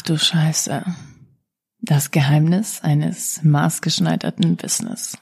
Ach 0.00 0.04
du 0.06 0.16
Scheiße. 0.16 0.82
Das 1.82 2.10
Geheimnis 2.10 2.80
eines 2.80 3.42
maßgeschneiderten 3.42 4.56
Business. 4.56 5.18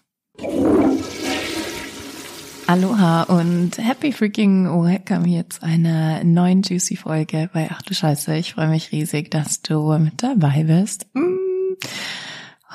Aloha 2.68 3.25
und 3.25 3.76
happy 3.76 4.12
freaking 4.12 4.67
welcome 4.67 5.26
hier 5.26 5.50
zu 5.50 5.64
einer 5.64 6.22
neuen 6.22 6.62
Juicy 6.62 6.94
Folge 6.94 7.50
bei 7.52 7.68
Ach 7.72 7.83
du 7.83 7.92
Scheiße. 7.92 8.36
Ich 8.36 8.54
freue 8.54 8.68
mich 8.68 8.93
riesig, 8.93 9.32
dass 9.32 9.62
du 9.62 9.98
mit 9.98 10.23
dabei 10.23 10.62
bist. 10.62 11.09
Mm. 11.13 11.39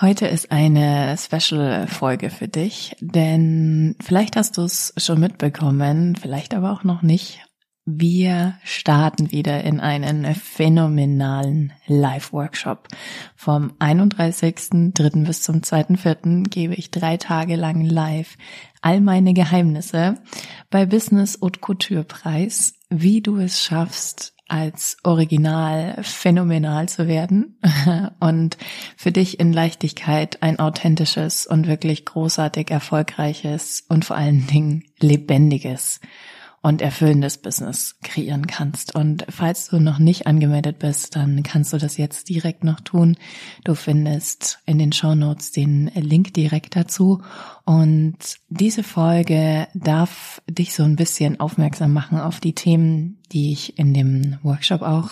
Heute 0.02 0.28
ist 0.28 0.52
eine 0.52 1.16
Special 1.18 1.88
Folge 1.88 2.32
für 2.32 2.50
dich, 2.50 2.98
denn 3.00 3.96
vielleicht 4.02 4.36
hast 4.36 4.58
du 4.58 4.64
es 4.64 4.94
schon 4.98 5.22
mitbekommen, 5.22 6.18
vielleicht 6.18 6.54
aber 6.54 6.74
auch 6.74 6.84
noch 6.84 7.02
nicht. 7.02 7.40
Wir 7.86 8.54
starten 8.63 9.31
wieder 9.34 9.65
in 9.65 9.81
einen 9.81 10.36
phänomenalen 10.36 11.73
Live-Workshop. 11.86 12.88
Vom 13.36 13.74
31.3. 13.79 15.25
bis 15.25 15.41
zum 15.41 15.57
2.4. 15.57 16.47
gebe 16.50 16.75
ich 16.75 16.91
drei 16.91 17.18
Tage 17.18 17.57
lang 17.57 17.82
live 17.82 18.38
all 18.82 19.01
meine 19.01 19.33
Geheimnisse 19.33 20.15
bei 20.69 20.86
Business 20.86 21.39
Haute 21.41 21.60
Couture 21.60 22.05
Preis, 22.05 22.75
wie 22.89 23.19
du 23.19 23.36
es 23.38 23.61
schaffst, 23.61 24.33
als 24.47 24.96
Original 25.04 26.02
phänomenal 26.04 26.88
zu 26.88 27.10
werden 27.10 27.60
und 28.21 28.57
für 28.96 29.11
dich 29.11 29.41
in 29.41 29.52
Leichtigkeit 29.52 30.41
ein 30.41 30.60
authentisches 30.60 31.46
und 31.47 31.68
wirklich 31.68 32.05
großartig 32.05 32.72
erfolgreiches 32.72 33.83
und 33.89 34.05
vor 34.05 34.16
allen 34.16 34.47
Dingen 34.47 34.86
lebendiges 35.00 36.00
und 36.64 36.81
erfüllendes 36.81 37.38
Business 37.38 37.98
kreieren 38.03 38.48
kannst. 38.48 38.95
Und 38.95 39.26
falls 39.30 39.67
du 39.67 39.80
noch 39.80 40.00
nicht 40.00 40.28
angemeldet 40.28 40.80
bist, 40.80 41.17
dann 41.17 41.44
kannst 41.44 41.73
du 41.73 41.78
das 41.78 41.98
jetzt 41.98 42.30
direkt 42.30 42.64
noch 42.64 42.80
tun. 42.80 43.17
Du 43.66 43.76
findest 43.76 44.59
in 44.66 44.80
den 44.80 44.94
Show 44.94 45.14
Notes 45.14 45.52
den 45.52 45.92
Link 45.94 46.33
direkt 46.33 46.78
dazu. 46.78 47.22
Und 47.66 48.16
diese 48.47 48.81
Folge 48.81 49.67
darf 49.73 50.42
dich 50.50 50.73
so 50.73 50.83
ein 50.83 50.95
bisschen 50.95 51.38
aufmerksam 51.42 51.92
machen 51.92 52.17
auf 52.17 52.39
die 52.39 52.55
Themen, 52.55 53.20
die 53.33 53.52
ich 53.52 53.77
in 53.77 53.94
dem 53.94 54.38
Workshop 54.42 54.83
auch 54.83 55.09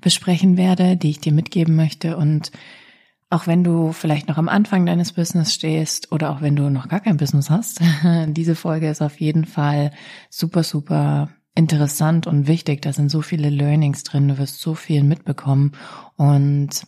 besprechen 0.00 0.56
werde, 0.56 0.96
die 0.96 1.10
ich 1.10 1.18
dir 1.18 1.32
mitgeben 1.32 1.74
möchte 1.74 2.16
und 2.16 2.52
auch 3.34 3.48
wenn 3.48 3.64
du 3.64 3.92
vielleicht 3.92 4.28
noch 4.28 4.38
am 4.38 4.48
Anfang 4.48 4.86
deines 4.86 5.12
Business 5.12 5.52
stehst 5.52 6.12
oder 6.12 6.30
auch 6.30 6.40
wenn 6.40 6.54
du 6.54 6.70
noch 6.70 6.88
gar 6.88 7.00
kein 7.00 7.16
Business 7.16 7.50
hast, 7.50 7.80
diese 8.28 8.54
Folge 8.54 8.88
ist 8.88 9.02
auf 9.02 9.20
jeden 9.20 9.44
Fall 9.44 9.90
super, 10.30 10.62
super 10.62 11.30
interessant 11.56 12.28
und 12.28 12.46
wichtig. 12.46 12.82
Da 12.82 12.92
sind 12.92 13.10
so 13.10 13.22
viele 13.22 13.50
Learnings 13.50 14.04
drin, 14.04 14.28
du 14.28 14.38
wirst 14.38 14.60
so 14.60 14.74
viel 14.74 15.02
mitbekommen 15.02 15.72
und 16.16 16.86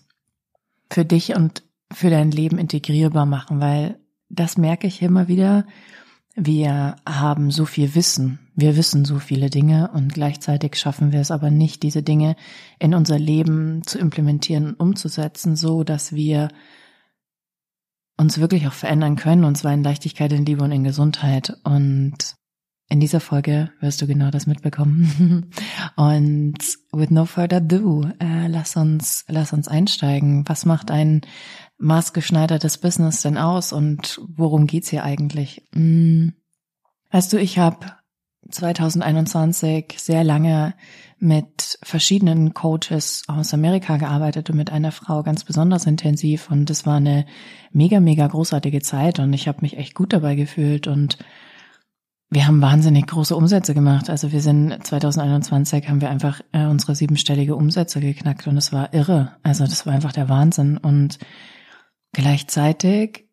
für 0.89 1.05
dich 1.05 1.35
und 1.35 1.65
für 1.93 2.11
dein 2.11 2.31
Leben 2.31 2.59
integrierbar 2.59 3.27
machen, 3.27 3.61
weil 3.61 3.99
das 4.29 4.57
merke 4.57 4.87
ich 4.87 5.03
immer 5.03 5.27
wieder, 5.27 5.67
wir 6.37 6.97
haben 7.09 7.51
so 7.51 7.65
viel 7.65 7.95
Wissen, 7.95 8.39
wir 8.55 8.77
wissen 8.77 9.05
so 9.05 9.19
viele 9.19 9.49
Dinge 9.49 9.91
und 9.93 10.13
gleichzeitig 10.13 10.77
schaffen 10.77 11.11
wir 11.11 11.21
es 11.21 11.31
aber 11.31 11.51
nicht, 11.51 11.83
diese 11.83 12.03
Dinge 12.03 12.37
in 12.79 12.95
unser 12.95 13.19
Leben 13.19 13.83
zu 13.85 13.99
implementieren 13.99 14.67
und 14.69 14.81
umzusetzen, 14.81 15.57
so 15.57 15.83
dass 15.83 16.15
wir 16.15 16.49
uns 18.19 18.39
wirklich 18.39 18.67
auch 18.67 18.73
verändern 18.73 19.17
können, 19.17 19.45
und 19.45 19.57
zwar 19.57 19.73
in 19.73 19.83
Leichtigkeit, 19.83 20.33
in 20.33 20.47
Liebe 20.47 20.65
und 20.65 20.73
in 20.73 20.85
Gesundheit. 20.85 21.57
Und 21.65 22.37
in 22.89 23.01
dieser 23.01 23.21
Folge 23.21 23.71
wirst 23.81 24.01
du 24.01 24.07
genau 24.07 24.31
das 24.31 24.47
mitbekommen. 24.47 25.51
und 25.97 26.59
with 26.93 27.11
no 27.11 27.25
further 27.25 27.57
ado, 27.57 28.07
äh, 28.21 28.47
lass 28.49 28.77
uns, 28.77 29.25
lass 29.29 29.53
uns 29.53 29.69
einsteigen. 29.69 30.49
Was 30.49 30.65
macht 30.65 30.91
ein 30.91 31.23
maßgeschneidertes 31.79 32.79
Business 32.79 33.23
denn 33.23 33.39
aus 33.39 33.73
und 33.73 34.21
worum 34.29 34.67
geht's 34.67 34.89
hier 34.89 35.05
eigentlich? 35.05 35.67
Hm. 35.75 36.35
Weißt 37.11 37.33
du, 37.33 37.39
ich 37.39 37.59
habe 37.59 37.87
2021 38.51 39.95
sehr 39.99 40.25
lange 40.25 40.75
mit 41.19 41.79
verschiedenen 41.83 42.55
Coaches 42.55 43.25
aus 43.27 43.55
Amerika 43.55 43.97
gearbeitet 43.97 44.51
und 44.51 44.57
mit 44.57 44.71
einer 44.71 44.93
Frau 44.93 45.23
ganz 45.23 45.45
besonders 45.45 45.87
intensiv 45.87 46.51
und 46.51 46.69
es 46.71 46.87
war 46.87 46.97
eine 46.97 47.27
mega, 47.73 48.01
mega 48.01 48.27
großartige 48.27 48.81
Zeit 48.83 49.19
und 49.19 49.33
ich 49.33 49.49
habe 49.49 49.63
mich 49.63 49.77
echt 49.77 49.95
gut 49.95 50.13
dabei 50.13 50.35
gefühlt 50.35 50.87
und 50.87 51.19
wir 52.29 52.47
haben 52.47 52.61
wahnsinnig 52.61 53.07
große 53.07 53.37
Umsätze 53.37 53.73
gemacht. 53.73 54.11
Also 54.11 54.33
wir 54.33 54.41
sind 54.41 54.85
2021 54.85 55.89
haben 55.89 56.01
wir 56.01 56.11
einfach 56.11 56.41
äh, 56.53 56.67
unsere 56.67 56.97
siebenstellige 56.97 57.55
Umsätze 57.55 58.01
geknackt 58.01 58.47
und 58.47 58.57
es 58.57 58.73
war 58.73 58.93
irre. 58.93 59.37
Also 59.43 59.65
das 59.65 59.87
war 59.87 59.95
einfach 59.95 60.13
der 60.13 60.29
Wahnsinn 60.29 60.77
und 60.77 61.19
Gleichzeitig 62.13 63.29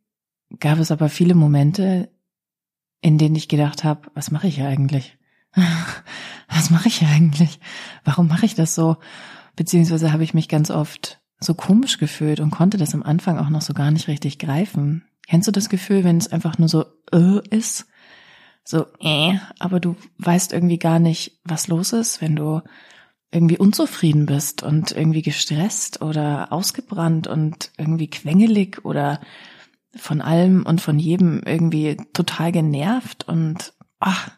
gab 0.59 0.79
es 0.79 0.91
aber 0.91 1.09
viele 1.09 1.35
Momente, 1.35 2.11
in 3.01 3.17
denen 3.17 3.35
ich 3.35 3.47
gedacht 3.47 3.83
habe, 3.83 4.09
was 4.13 4.31
mache 4.31 4.47
ich 4.47 4.55
hier 4.55 4.67
eigentlich? 4.67 5.17
was 6.47 6.69
mache 6.69 6.87
ich 6.87 6.99
hier 6.99 7.09
eigentlich? 7.09 7.59
Warum 8.03 8.27
mache 8.27 8.45
ich 8.45 8.55
das 8.55 8.75
so? 8.75 8.97
Beziehungsweise 9.55 10.11
habe 10.11 10.23
ich 10.23 10.33
mich 10.33 10.49
ganz 10.49 10.71
oft 10.71 11.21
so 11.39 11.53
komisch 11.53 11.97
gefühlt 11.97 12.39
und 12.39 12.51
konnte 12.51 12.77
das 12.77 12.93
am 12.93 13.03
Anfang 13.03 13.37
auch 13.37 13.49
noch 13.49 13.61
so 13.61 13.73
gar 13.73 13.91
nicht 13.91 14.07
richtig 14.07 14.39
greifen. 14.39 15.03
Kennst 15.27 15.47
du 15.47 15.51
das 15.51 15.69
Gefühl, 15.69 16.03
wenn 16.03 16.17
es 16.17 16.31
einfach 16.31 16.57
nur 16.57 16.69
so 16.69 16.85
äh 17.11 17.39
ist? 17.49 17.87
So 18.63 18.85
äh, 18.99 19.37
aber 19.59 19.79
du 19.79 19.95
weißt 20.19 20.53
irgendwie 20.53 20.79
gar 20.79 20.99
nicht, 20.99 21.39
was 21.43 21.67
los 21.67 21.93
ist, 21.93 22.21
wenn 22.21 22.35
du 22.35 22.61
irgendwie 23.33 23.57
unzufrieden 23.57 24.27
bist 24.27 24.61
und 24.61 24.91
irgendwie 24.91 25.23
gestresst 25.23 26.01
oder 26.01 26.53
ausgebrannt 26.53 27.25
und 27.25 27.71
irgendwie 27.77 28.07
quengelig 28.07 28.85
oder 28.85 29.19
von 29.95 30.21
allem 30.21 30.65
und 30.65 30.81
von 30.81 30.99
jedem 30.99 31.41
irgendwie 31.43 31.97
total 32.13 32.51
genervt 32.51 33.27
und 33.27 33.73
ach, 33.99 34.29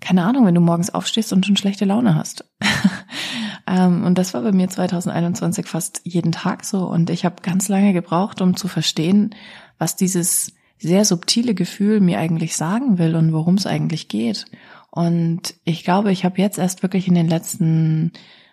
keine 0.00 0.24
Ahnung, 0.24 0.44
wenn 0.44 0.56
du 0.56 0.60
morgens 0.60 0.92
aufstehst 0.92 1.32
und 1.32 1.46
schon 1.46 1.56
schlechte 1.56 1.84
Laune 1.84 2.16
hast. 2.16 2.44
ähm, 3.68 4.04
und 4.04 4.18
das 4.18 4.34
war 4.34 4.42
bei 4.42 4.50
mir 4.50 4.68
2021 4.68 5.66
fast 5.66 6.00
jeden 6.02 6.32
Tag 6.32 6.64
so 6.64 6.86
und 6.86 7.10
ich 7.10 7.24
habe 7.24 7.42
ganz 7.42 7.68
lange 7.68 7.92
gebraucht, 7.92 8.40
um 8.40 8.56
zu 8.56 8.66
verstehen, 8.66 9.36
was 9.78 9.94
dieses 9.94 10.52
sehr 10.78 11.04
subtile 11.04 11.54
Gefühl 11.54 12.00
mir 12.00 12.18
eigentlich 12.18 12.56
sagen 12.56 12.98
will 12.98 13.14
und 13.14 13.32
worum 13.32 13.54
es 13.54 13.66
eigentlich 13.66 14.08
geht. 14.08 14.46
Und 14.94 15.54
ich 15.64 15.84
glaube, 15.84 16.12
ich 16.12 16.26
habe 16.26 16.38
jetzt 16.38 16.58
erst 16.58 16.82
wirklich 16.82 17.08
in 17.08 17.14
den 17.14 17.26
letzten 17.26 18.12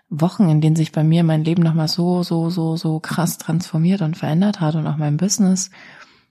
Wochen, 0.10 0.50
in 0.50 0.62
denen 0.62 0.78
sich 0.78 0.94
bei 0.94 1.04
mir 1.04 1.26
mein 1.26 1.44
Leben 1.44 1.62
nochmal 1.62 1.90
so, 1.90 2.24
so, 2.24 2.50
so, 2.50 2.78
so 2.78 3.02
krass 3.02 3.38
transformiert 3.38 4.02
und 4.02 4.16
verändert 4.16 4.62
hat 4.62 4.76
und 4.76 4.88
auch 4.88 4.96
mein 4.96 5.18
Business 5.18 5.70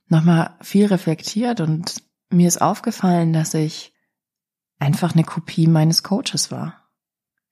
nochmal 0.09 0.57
viel 0.63 0.87
reflektiert 0.87 1.61
und 1.61 2.03
mir 2.31 2.49
ist 2.49 2.63
aufgefallen, 2.63 3.35
dass 3.35 3.53
ich 3.53 3.93
einfach 4.79 5.13
eine 5.13 5.25
Kopie 5.25 5.67
meines 5.67 6.03
Coaches 6.03 6.51
war. 6.51 6.89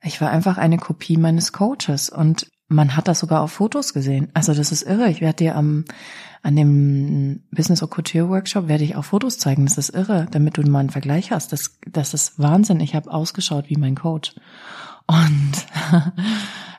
Ich 0.02 0.22
war 0.22 0.30
einfach 0.30 0.56
eine 0.56 0.78
Kopie 0.78 1.18
meines 1.18 1.52
Coaches 1.52 2.08
und 2.08 2.50
man 2.68 2.96
hat 2.96 3.06
das 3.08 3.20
sogar 3.20 3.42
auf 3.42 3.52
Fotos 3.52 3.92
gesehen. 3.92 4.28
Also 4.34 4.52
das 4.52 4.72
ist 4.72 4.82
irre. 4.82 5.08
Ich 5.08 5.20
werde 5.20 5.36
dir 5.36 5.56
am 5.56 5.84
an 6.42 6.54
dem 6.54 7.42
Business 7.50 7.82
or 7.82 7.90
Couture 7.90 8.28
Workshop 8.28 8.68
werde 8.68 8.84
ich 8.84 8.94
auch 8.94 9.04
Fotos 9.04 9.38
zeigen. 9.38 9.66
Das 9.66 9.78
ist 9.78 9.90
irre, 9.90 10.26
damit 10.30 10.56
du 10.56 10.62
mal 10.62 10.80
einen 10.80 10.90
Vergleich 10.90 11.30
hast. 11.30 11.52
Das 11.52 11.78
das 11.86 12.14
ist 12.14 12.38
Wahnsinn. 12.38 12.80
Ich 12.80 12.94
habe 12.94 13.12
ausgeschaut 13.12 13.68
wie 13.68 13.76
mein 13.76 13.94
Coach. 13.94 14.34
Und 15.06 15.52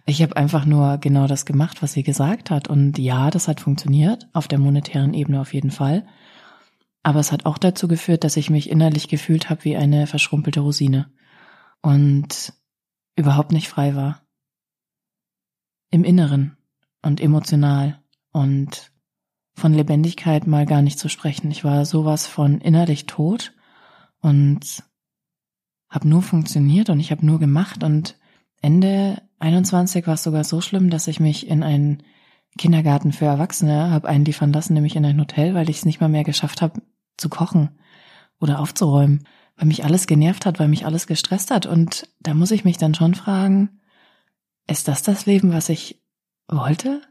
ich 0.05 0.21
habe 0.21 0.35
einfach 0.35 0.65
nur 0.65 0.97
genau 0.97 1.27
das 1.27 1.45
gemacht, 1.45 1.81
was 1.81 1.93
sie 1.93 2.03
gesagt 2.03 2.51
hat. 2.51 2.67
Und 2.67 2.97
ja, 2.97 3.29
das 3.29 3.47
hat 3.47 3.61
funktioniert, 3.61 4.27
auf 4.33 4.47
der 4.47 4.59
monetären 4.59 5.13
Ebene 5.13 5.39
auf 5.39 5.53
jeden 5.53 5.71
Fall. 5.71 6.05
Aber 7.03 7.21
es 7.21 7.31
hat 7.31 7.45
auch 7.45 7.57
dazu 7.57 7.87
geführt, 7.87 8.25
dass 8.25 8.35
ich 8.35 8.49
mich 8.49 8.69
innerlich 8.69 9.07
gefühlt 9.07 9.49
habe 9.49 9.63
wie 9.63 9.77
eine 9.77 10.07
verschrumpelte 10.07 10.59
Rosine 10.59 11.09
und 11.81 12.53
überhaupt 13.15 13.53
nicht 13.53 13.69
frei 13.69 13.95
war 13.95 14.26
im 15.89 16.03
Inneren 16.03 16.57
und 17.01 17.21
emotional 17.21 18.01
und 18.31 18.91
von 19.53 19.73
Lebendigkeit 19.73 20.45
mal 20.45 20.65
gar 20.65 20.81
nicht 20.81 20.99
zu 20.99 21.09
sprechen. 21.09 21.49
Ich 21.49 21.63
war 21.63 21.85
sowas 21.85 22.27
von 22.27 22.61
innerlich 22.61 23.05
tot 23.05 23.53
und 24.21 24.83
habe 25.89 26.07
nur 26.07 26.21
funktioniert 26.21 26.89
und 26.89 26.99
ich 26.99 27.11
habe 27.11 27.25
nur 27.25 27.39
gemacht 27.39 27.83
und 27.83 28.17
Ende 28.61 29.21
21 29.39 30.05
war 30.07 30.15
es 30.15 30.23
sogar 30.23 30.43
so 30.43 30.61
schlimm, 30.61 30.89
dass 30.89 31.07
ich 31.07 31.19
mich 31.19 31.47
in 31.47 31.63
einen 31.63 32.03
Kindergarten 32.57 33.11
für 33.11 33.25
Erwachsene 33.25 33.91
habe 33.91 34.07
einliefern 34.07 34.51
lassen, 34.51 34.73
nämlich 34.73 34.95
in 34.95 35.05
ein 35.05 35.19
Hotel, 35.19 35.53
weil 35.53 35.69
ich 35.69 35.77
es 35.77 35.85
nicht 35.85 36.01
mal 36.01 36.09
mehr 36.09 36.23
geschafft 36.23 36.61
habe 36.61 36.81
zu 37.17 37.29
kochen 37.29 37.79
oder 38.39 38.59
aufzuräumen, 38.59 39.27
weil 39.55 39.67
mich 39.67 39.85
alles 39.85 40.07
genervt 40.07 40.45
hat, 40.45 40.59
weil 40.59 40.67
mich 40.67 40.85
alles 40.85 41.07
gestresst 41.07 41.51
hat 41.51 41.65
und 41.65 42.09
da 42.19 42.33
muss 42.33 42.51
ich 42.51 42.65
mich 42.65 42.77
dann 42.77 42.95
schon 42.95 43.15
fragen, 43.15 43.79
ist 44.67 44.87
das 44.87 45.01
das 45.01 45.25
Leben, 45.25 45.53
was 45.53 45.69
ich 45.69 46.01
wollte? 46.47 47.01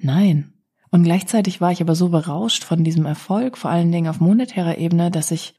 Nein. 0.00 0.54
Und 0.90 1.04
gleichzeitig 1.04 1.60
war 1.60 1.70
ich 1.70 1.80
aber 1.80 1.94
so 1.94 2.08
berauscht 2.08 2.64
von 2.64 2.82
diesem 2.82 3.06
Erfolg, 3.06 3.58
vor 3.58 3.70
allen 3.70 3.92
Dingen 3.92 4.08
auf 4.08 4.20
monetärer 4.20 4.78
Ebene, 4.78 5.10
dass 5.10 5.30
ich 5.30 5.54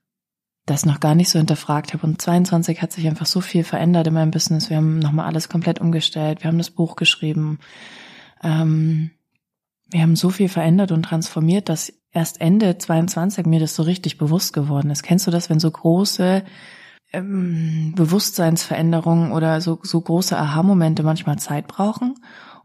das 0.66 0.86
noch 0.86 1.00
gar 1.00 1.16
nicht 1.16 1.30
so 1.30 1.40
hinterfragt 1.40 1.94
habe. 1.94 2.06
Und 2.06 2.22
22 2.22 2.82
hat 2.82 2.92
sich 2.92 3.08
einfach 3.08 3.26
so 3.26 3.42
viel 3.42 3.64
verändert 3.64 4.08
in 4.08 4.14
meinem 4.14 4.32
Business. 4.32 4.70
Wir 4.70 4.78
haben 4.78 5.00
nochmal 5.00 5.26
alles 5.26 5.50
komplett 5.50 5.80
umgestellt. 5.80 6.44
Wir 6.44 6.50
haben 6.50 6.58
das 6.58 6.72
Buch 6.72 6.96
geschrieben. 6.96 7.60
ähm, 8.44 9.12
wir 9.90 10.02
haben 10.02 10.16
so 10.16 10.30
viel 10.30 10.48
verändert 10.48 10.94
und 10.94 11.04
transformiert, 11.04 11.68
dass 11.68 11.94
erst 12.12 12.40
Ende 12.40 12.78
22 12.78 13.46
mir 13.46 13.60
das 13.60 13.76
so 13.76 13.84
richtig 13.84 14.18
bewusst 14.18 14.54
geworden 14.54 14.90
ist. 14.90 15.04
Kennst 15.04 15.28
du 15.28 15.32
das, 15.32 15.50
wenn 15.50 15.60
so 15.60 15.70
große 15.70 16.44
ähm, 17.14 17.94
Bewusstseinsveränderungen 17.96 19.32
oder 19.32 19.62
so, 19.62 19.80
so 19.84 20.00
große 20.02 20.38
Aha-Momente 20.38 21.04
manchmal 21.04 21.40
Zeit 21.40 21.68
brauchen? 21.68 22.16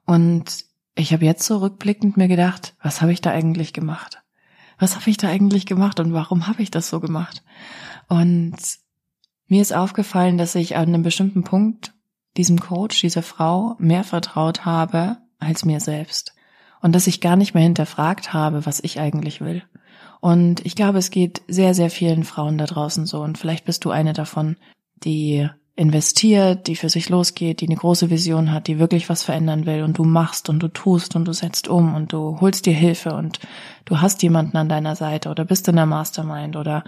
Und 0.04 0.64
ich 0.94 1.12
habe 1.12 1.24
jetzt 1.24 1.46
so 1.46 1.58
rückblickend 1.58 2.16
mir 2.16 2.28
gedacht, 2.28 2.74
was 2.82 3.02
habe 3.02 3.12
ich 3.12 3.20
da 3.20 3.30
eigentlich 3.30 3.72
gemacht? 3.72 4.22
Was 4.78 4.96
habe 4.96 5.10
ich 5.10 5.16
da 5.16 5.28
eigentlich 5.28 5.66
gemacht 5.66 6.00
und 6.00 6.12
warum 6.12 6.46
habe 6.46 6.62
ich 6.62 6.70
das 6.70 6.88
so 6.88 7.00
gemacht? 7.00 7.42
Und 8.08 8.56
mir 9.48 9.62
ist 9.62 9.74
aufgefallen, 9.74 10.38
dass 10.38 10.54
ich 10.54 10.76
an 10.76 10.88
einem 10.88 11.02
bestimmten 11.02 11.44
Punkt 11.44 11.94
diesem 12.36 12.60
Coach, 12.60 13.00
dieser 13.00 13.22
Frau 13.22 13.76
mehr 13.78 14.04
vertraut 14.04 14.64
habe 14.64 15.18
als 15.38 15.64
mir 15.64 15.80
selbst. 15.80 16.34
Und 16.82 16.94
dass 16.94 17.06
ich 17.06 17.20
gar 17.20 17.36
nicht 17.36 17.54
mehr 17.54 17.62
hinterfragt 17.62 18.32
habe, 18.32 18.66
was 18.66 18.80
ich 18.80 19.00
eigentlich 19.00 19.40
will. 19.40 19.62
Und 20.20 20.64
ich 20.64 20.74
glaube, 20.74 20.98
es 20.98 21.10
geht 21.10 21.42
sehr, 21.48 21.74
sehr 21.74 21.90
vielen 21.90 22.24
Frauen 22.24 22.58
da 22.58 22.66
draußen 22.66 23.06
so. 23.06 23.20
Und 23.20 23.38
vielleicht 23.38 23.64
bist 23.64 23.84
du 23.84 23.90
eine 23.90 24.12
davon, 24.12 24.56
die 24.96 25.48
investiert, 25.76 26.66
die 26.68 26.76
für 26.76 26.88
sich 26.88 27.10
losgeht, 27.10 27.60
die 27.60 27.66
eine 27.66 27.76
große 27.76 28.08
Vision 28.08 28.50
hat, 28.50 28.66
die 28.66 28.78
wirklich 28.78 29.10
was 29.10 29.22
verändern 29.22 29.66
will 29.66 29.82
und 29.82 29.98
du 29.98 30.04
machst 30.04 30.48
und 30.48 30.58
du 30.62 30.68
tust 30.68 31.14
und 31.14 31.26
du 31.26 31.34
setzt 31.34 31.68
um 31.68 31.94
und 31.94 32.14
du 32.14 32.40
holst 32.40 32.64
dir 32.64 32.72
Hilfe 32.72 33.14
und 33.14 33.40
du 33.84 34.00
hast 34.00 34.22
jemanden 34.22 34.56
an 34.56 34.70
deiner 34.70 34.96
Seite 34.96 35.28
oder 35.28 35.44
bist 35.44 35.68
in 35.68 35.76
der 35.76 35.84
Mastermind 35.84 36.56
oder 36.56 36.82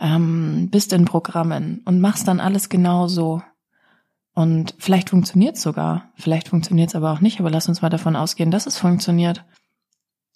ähm, 0.00 0.68
bist 0.70 0.94
in 0.94 1.04
Programmen 1.04 1.82
und 1.84 2.00
machst 2.00 2.26
dann 2.28 2.40
alles 2.40 2.70
genau 2.70 3.08
so. 3.08 3.42
Und 4.32 4.74
vielleicht 4.78 5.10
funktioniert 5.10 5.58
sogar, 5.58 6.10
vielleicht 6.14 6.48
funktioniert 6.48 6.88
es 6.88 6.94
aber 6.94 7.12
auch 7.12 7.20
nicht, 7.20 7.40
aber 7.40 7.50
lass 7.50 7.68
uns 7.68 7.82
mal 7.82 7.90
davon 7.90 8.16
ausgehen, 8.16 8.50
dass 8.50 8.66
es 8.66 8.78
funktioniert 8.78 9.44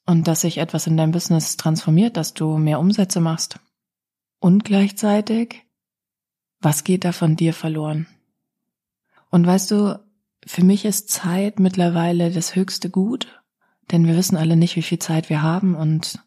und 0.06 0.28
dass 0.28 0.42
sich 0.42 0.58
etwas 0.58 0.86
in 0.86 0.96
deinem 0.96 1.12
Business 1.12 1.56
transformiert, 1.56 2.16
dass 2.16 2.34
du 2.34 2.58
mehr 2.58 2.80
Umsätze 2.80 3.20
machst. 3.20 3.58
Und 4.40 4.64
gleichzeitig 4.64 5.64
was 6.64 6.82
geht 6.82 7.04
da 7.04 7.12
von 7.12 7.36
dir 7.36 7.52
verloren? 7.52 8.06
Und 9.30 9.46
weißt 9.46 9.70
du, 9.70 10.00
für 10.46 10.64
mich 10.64 10.86
ist 10.86 11.10
Zeit 11.10 11.60
mittlerweile 11.60 12.30
das 12.30 12.56
höchste 12.56 12.88
Gut, 12.88 13.42
denn 13.90 14.06
wir 14.06 14.16
wissen 14.16 14.36
alle 14.36 14.56
nicht, 14.56 14.74
wie 14.76 14.82
viel 14.82 14.98
Zeit 14.98 15.28
wir 15.28 15.42
haben 15.42 15.74
und 15.74 16.20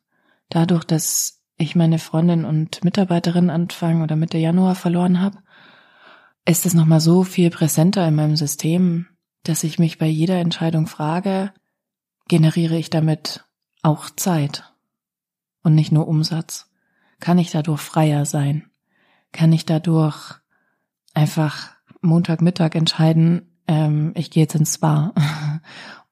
dadurch, 0.50 0.84
dass 0.84 1.42
ich 1.58 1.76
meine 1.76 1.98
Freundin 1.98 2.46
und 2.46 2.84
Mitarbeiterin 2.84 3.50
Anfang 3.50 4.04
oder 4.04 4.16
Mitte 4.16 4.38
Januar 4.38 4.76
verloren 4.76 5.20
habe, 5.20 5.40
ist 6.46 6.68
es 6.68 6.76
nochmal 6.76 7.00
so 7.00 7.24
viel 7.24 7.50
präsenter 7.50 8.08
in 8.08 8.16
meinem 8.16 8.36
System, 8.36 9.08
dass 9.44 9.64
ich 9.64 9.80
mich 9.80 9.98
bei 9.98 10.06
jeder 10.06 10.36
Entscheidung 10.36 10.86
frage, 10.86 11.52
generiere 12.28 12.78
ich 12.78 12.92
damit 12.92 13.44
auch 13.82 14.10
Zeit 14.10 14.74
und 15.64 15.76
nicht 15.76 15.92
nur 15.92 16.08
Umsatz? 16.08 16.70
Kann 17.20 17.38
ich 17.38 17.52
dadurch 17.52 17.82
freier 17.82 18.26
sein? 18.26 18.70
kann 19.32 19.52
ich 19.54 19.66
dadurch 19.66 20.34
einfach 21.14 21.70
Montagmittag 22.02 22.76
entscheiden, 22.76 23.54
ähm, 23.68 24.12
ich 24.16 24.32
gehe 24.32 24.44
jetzt 24.44 24.56
ins 24.56 24.76
Spa. 24.76 25.14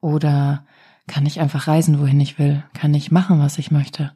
Oder 0.01 0.65
kann 1.07 1.25
ich 1.25 1.39
einfach 1.39 1.67
reisen, 1.67 2.00
wohin 2.00 2.19
ich 2.19 2.38
will? 2.38 2.63
Kann 2.73 2.94
ich 2.94 3.12
machen, 3.12 3.39
was 3.39 3.57
ich 3.57 3.71
möchte? 3.71 4.12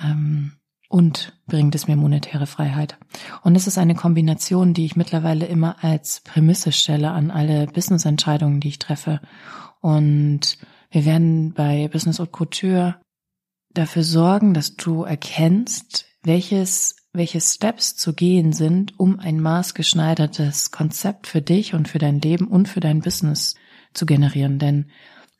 Ähm, 0.00 0.52
und 0.88 1.36
bringt 1.46 1.74
es 1.74 1.88
mir 1.88 1.96
monetäre 1.96 2.46
Freiheit. 2.46 2.96
Und 3.42 3.56
es 3.56 3.66
ist 3.66 3.78
eine 3.78 3.96
Kombination, 3.96 4.72
die 4.72 4.84
ich 4.84 4.94
mittlerweile 4.94 5.46
immer 5.46 5.82
als 5.82 6.20
Prämisse 6.20 6.70
stelle 6.70 7.10
an 7.10 7.32
alle 7.32 7.66
Business-Entscheidungen, 7.66 8.60
die 8.60 8.68
ich 8.68 8.78
treffe. 8.78 9.20
Und 9.80 10.58
wir 10.90 11.04
werden 11.04 11.52
bei 11.52 11.88
Business 11.88 12.18
Haute 12.18 12.30
Couture 12.30 13.00
dafür 13.70 14.04
sorgen, 14.04 14.54
dass 14.54 14.76
du 14.76 15.02
erkennst, 15.02 16.06
welches 16.22 16.96
welche 17.16 17.40
Steps 17.40 17.96
zu 17.96 18.12
gehen 18.12 18.52
sind, 18.52 18.98
um 18.98 19.18
ein 19.18 19.40
maßgeschneidertes 19.40 20.70
Konzept 20.70 21.26
für 21.26 21.42
dich 21.42 21.74
und 21.74 21.88
für 21.88 21.98
dein 21.98 22.20
Leben 22.20 22.46
und 22.46 22.68
für 22.68 22.80
dein 22.80 23.00
Business 23.00 23.54
zu 23.94 24.06
generieren. 24.06 24.58
Denn 24.58 24.90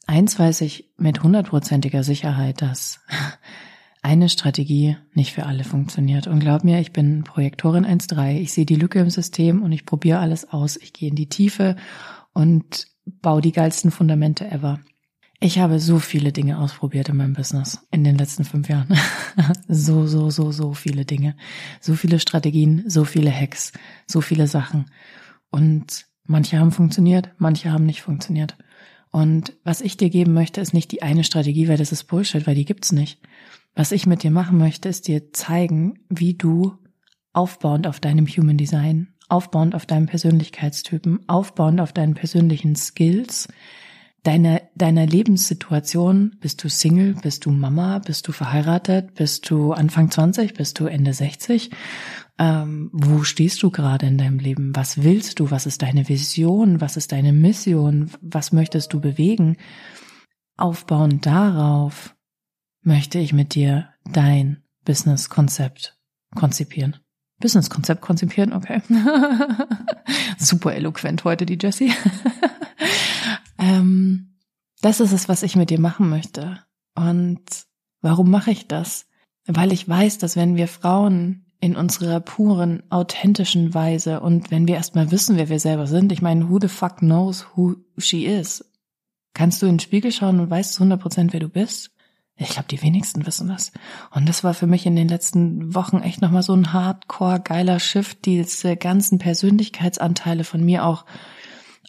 eins 0.07 0.39
weiß 0.39 0.63
ich 0.63 0.91
mit 0.97 1.23
hundertprozentiger 1.23 2.03
Sicherheit, 2.03 2.63
dass 2.63 3.01
eine 4.03 4.29
Strategie 4.29 4.97
nicht 5.15 5.33
für 5.33 5.47
alle 5.47 5.65
funktioniert. 5.65 6.27
Und 6.27 6.41
glaub 6.41 6.65
mir, 6.65 6.81
ich 6.81 6.93
bin 6.93 7.25
Projektorin 7.25 7.85
1.3. 7.85 8.39
Ich 8.39 8.53
sehe 8.53 8.67
die 8.67 8.77
Lücke 8.77 9.01
im 9.01 9.11
System 9.11 9.63
und 9.63 9.73
ich 9.73 9.85
probiere 9.85 10.21
alles 10.21 10.51
aus. 10.51 10.77
Ich 10.77 10.93
gehe 10.93 11.11
in 11.11 11.17
die 11.17 11.29
Tiefe 11.29 11.77
und 12.33 12.89
baue 13.05 13.41
die 13.41 13.53
geilsten 13.53 13.91
Fundamente 13.91 14.51
ever. 14.51 14.81
Ich 15.39 15.59
habe 15.59 15.79
so 15.81 15.99
viele 15.99 16.33
Dinge 16.33 16.59
ausprobiert 16.59 17.11
in 17.11 17.17
meinem 17.17 17.35
Business 17.35 17.87
in 17.91 18.05
den 18.05 18.17
letzten 18.17 18.45
fünf 18.45 18.69
Jahren. 18.69 18.89
so, 19.69 20.07
so, 20.07 20.31
so, 20.31 20.51
so 20.51 20.73
viele 20.73 21.05
Dinge. 21.05 21.37
So 21.81 21.95
viele 21.95 22.19
Strategien, 22.19 22.85
so 22.87 23.05
viele 23.05 23.31
Hacks, 23.31 23.73
so 24.07 24.21
viele 24.21 24.47
Sachen. 24.47 24.87
Und 25.51 26.07
manche 26.25 26.59
haben 26.59 26.73
funktioniert, 26.73 27.31
manche 27.39 27.71
haben 27.71 27.85
nicht 27.85 28.03
funktioniert. 28.03 28.57
Und 29.11 29.53
was 29.63 29.83
ich 29.83 29.97
dir 29.97 30.11
geben 30.11 30.33
möchte, 30.33 30.61
ist 30.61 30.75
nicht 30.75 30.91
die 30.93 31.03
eine 31.03 31.25
Strategie, 31.25 31.69
weil 31.69 31.77
das 31.77 31.93
ist 31.93 32.05
Bullshit, 32.05 32.47
weil 32.47 32.55
die 32.55 32.65
gibt's 32.65 32.93
nicht. 32.93 33.21
Was 33.75 33.93
ich 33.93 34.07
mit 34.07 34.23
dir 34.23 34.31
machen 34.31 34.57
möchte, 34.57 34.89
ist 34.89 35.07
dir 35.07 35.33
zeigen, 35.33 35.99
wie 36.09 36.35
du 36.35 36.79
aufbauend 37.35 37.87
auf 37.87 38.01
deinem 38.01 38.27
Human 38.27 38.57
Design, 38.57 39.09
aufbauend 39.29 39.75
auf 39.75 39.85
deinem 39.85 40.07
Persönlichkeitstypen, 40.07 41.29
aufbauend 41.29 41.81
auf 41.81 41.93
deinen 41.93 42.15
persönlichen 42.15 42.75
Skills, 42.75 43.49
deiner, 44.27 44.63
deiner 44.75 45.07
Lebenssituation, 45.07 46.37
bist 46.41 46.63
du 46.65 46.69
Single, 46.69 47.15
bist 47.15 47.45
du 47.45 47.51
Mama, 47.51 48.01
bist 48.01 48.27
du 48.27 48.33
verheiratet, 48.33 49.15
bist 49.15 49.49
du 49.49 49.73
Anfang 49.73 50.11
20, 50.11 50.55
bist 50.55 50.81
du 50.81 50.87
Ende 50.87 51.13
60? 51.13 51.71
Ähm, 52.39 52.91
wo 52.93 53.23
stehst 53.23 53.63
du 53.63 53.71
gerade 53.71 54.07
in 54.07 54.19
deinem 54.19 54.39
Leben? 54.39 54.75
Was 54.75 55.03
willst 55.03 55.39
du? 55.39 55.51
Was 55.51 55.67
ist 55.67 55.83
deine 55.83 56.09
Vision? 56.09 56.81
Was 56.81 56.97
ist 56.97 57.13
deine 57.13 57.33
Mission? 57.33 58.11
Was 58.21 58.53
möchtest 58.53 58.93
du 58.93 59.01
bewegen? 59.01 59.57
Aufbauend 60.57 61.25
darauf 61.25 62.15
möchte 62.83 63.19
ich 63.19 63.33
mit 63.33 63.55
dir 63.55 63.91
dein 64.05 64.63
Business-Konzept 64.85 65.97
konzipieren. 66.35 66.97
Business-Konzept 67.39 68.01
konzipieren, 68.01 68.53
okay. 68.53 68.83
Super 70.39 70.75
eloquent 70.75 71.25
heute, 71.25 71.47
die 71.47 71.59
Jessie. 71.61 71.93
Ähm, 73.59 74.16
das 74.87 75.01
ist 75.01 75.11
es, 75.11 75.29
was 75.29 75.43
ich 75.43 75.57
mit 75.57 75.71
dir 75.71 75.81
machen 75.81 76.09
möchte. 76.09 76.61
Und 76.95 77.41
warum 78.03 78.31
mache 78.31 78.53
ich 78.53 78.69
das? 78.69 79.07
Weil 79.45 79.73
ich 79.73 79.89
weiß, 79.89 80.19
dass 80.19 80.37
wenn 80.37 80.55
wir 80.55 80.69
Frauen 80.69 81.45
in 81.59 81.75
unserer 81.75 82.21
puren, 82.21 82.85
authentischen 82.89 83.75
Weise 83.75 84.21
und 84.21 84.53
wenn 84.53 84.69
wir 84.69 84.77
erstmal 84.77 85.11
wissen, 85.11 85.37
wer 85.37 85.49
wir 85.49 85.59
selber 85.59 85.89
sind, 85.89 86.13
ich 86.13 86.23
meine, 86.23 86.49
who 86.49 86.61
the 86.61 86.69
fuck 86.69 86.99
knows 86.99 87.49
who 87.57 87.75
she 87.99 88.27
is? 88.27 88.65
Kannst 89.35 89.61
du 89.61 89.67
in 89.67 89.73
den 89.73 89.81
Spiegel 89.81 90.13
schauen 90.13 90.39
und 90.39 90.51
weißt 90.51 90.75
zu 90.75 90.85
100 90.85 91.01
Prozent, 91.01 91.33
wer 91.33 91.41
du 91.41 91.49
bist? 91.49 91.91
Ich 92.37 92.51
glaube, 92.51 92.69
die 92.69 92.81
wenigsten 92.81 93.27
wissen 93.27 93.49
das. 93.49 93.73
Und 94.13 94.29
das 94.29 94.45
war 94.45 94.55
für 94.55 94.69
mich 94.69 94.87
in 94.87 94.95
den 94.95 95.09
letzten 95.09 95.75
Wochen 95.75 95.99
echt 95.99 96.23
nochmal 96.23 96.43
so 96.43 96.53
ein 96.53 96.73
hardcore 96.73 97.41
geiler 97.41 97.81
Shift, 97.81 98.25
diese 98.25 98.77
ganzen 98.77 99.19
Persönlichkeitsanteile 99.19 100.45
von 100.45 100.65
mir 100.65 100.85
auch 100.85 101.07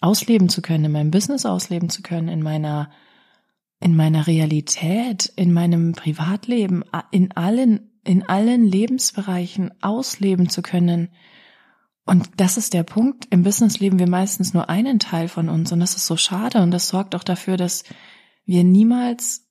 ausleben 0.01 0.49
zu 0.49 0.61
können, 0.61 0.85
in 0.85 0.91
meinem 0.91 1.11
Business 1.11 1.45
ausleben 1.45 1.89
zu 1.89 2.01
können, 2.01 2.27
in 2.27 2.41
meiner, 2.41 2.91
in 3.79 3.95
meiner 3.95 4.27
Realität, 4.27 5.31
in 5.35 5.53
meinem 5.53 5.93
Privatleben, 5.93 6.83
in 7.11 7.31
allen, 7.33 7.91
in 8.03 8.27
allen 8.27 8.65
Lebensbereichen 8.65 9.71
ausleben 9.81 10.49
zu 10.49 10.61
können. 10.61 11.09
Und 12.05 12.29
das 12.37 12.57
ist 12.57 12.73
der 12.73 12.83
Punkt. 12.83 13.27
Im 13.31 13.43
Business 13.43 13.79
leben 13.79 13.99
wir 13.99 14.07
meistens 14.07 14.53
nur 14.53 14.69
einen 14.69 14.99
Teil 14.99 15.27
von 15.27 15.49
uns 15.49 15.71
und 15.71 15.79
das 15.79 15.95
ist 15.95 16.07
so 16.07 16.15
schade 16.15 16.61
und 16.61 16.71
das 16.71 16.87
sorgt 16.87 17.15
auch 17.15 17.23
dafür, 17.23 17.57
dass 17.57 17.83
wir 18.45 18.63
niemals 18.63 19.45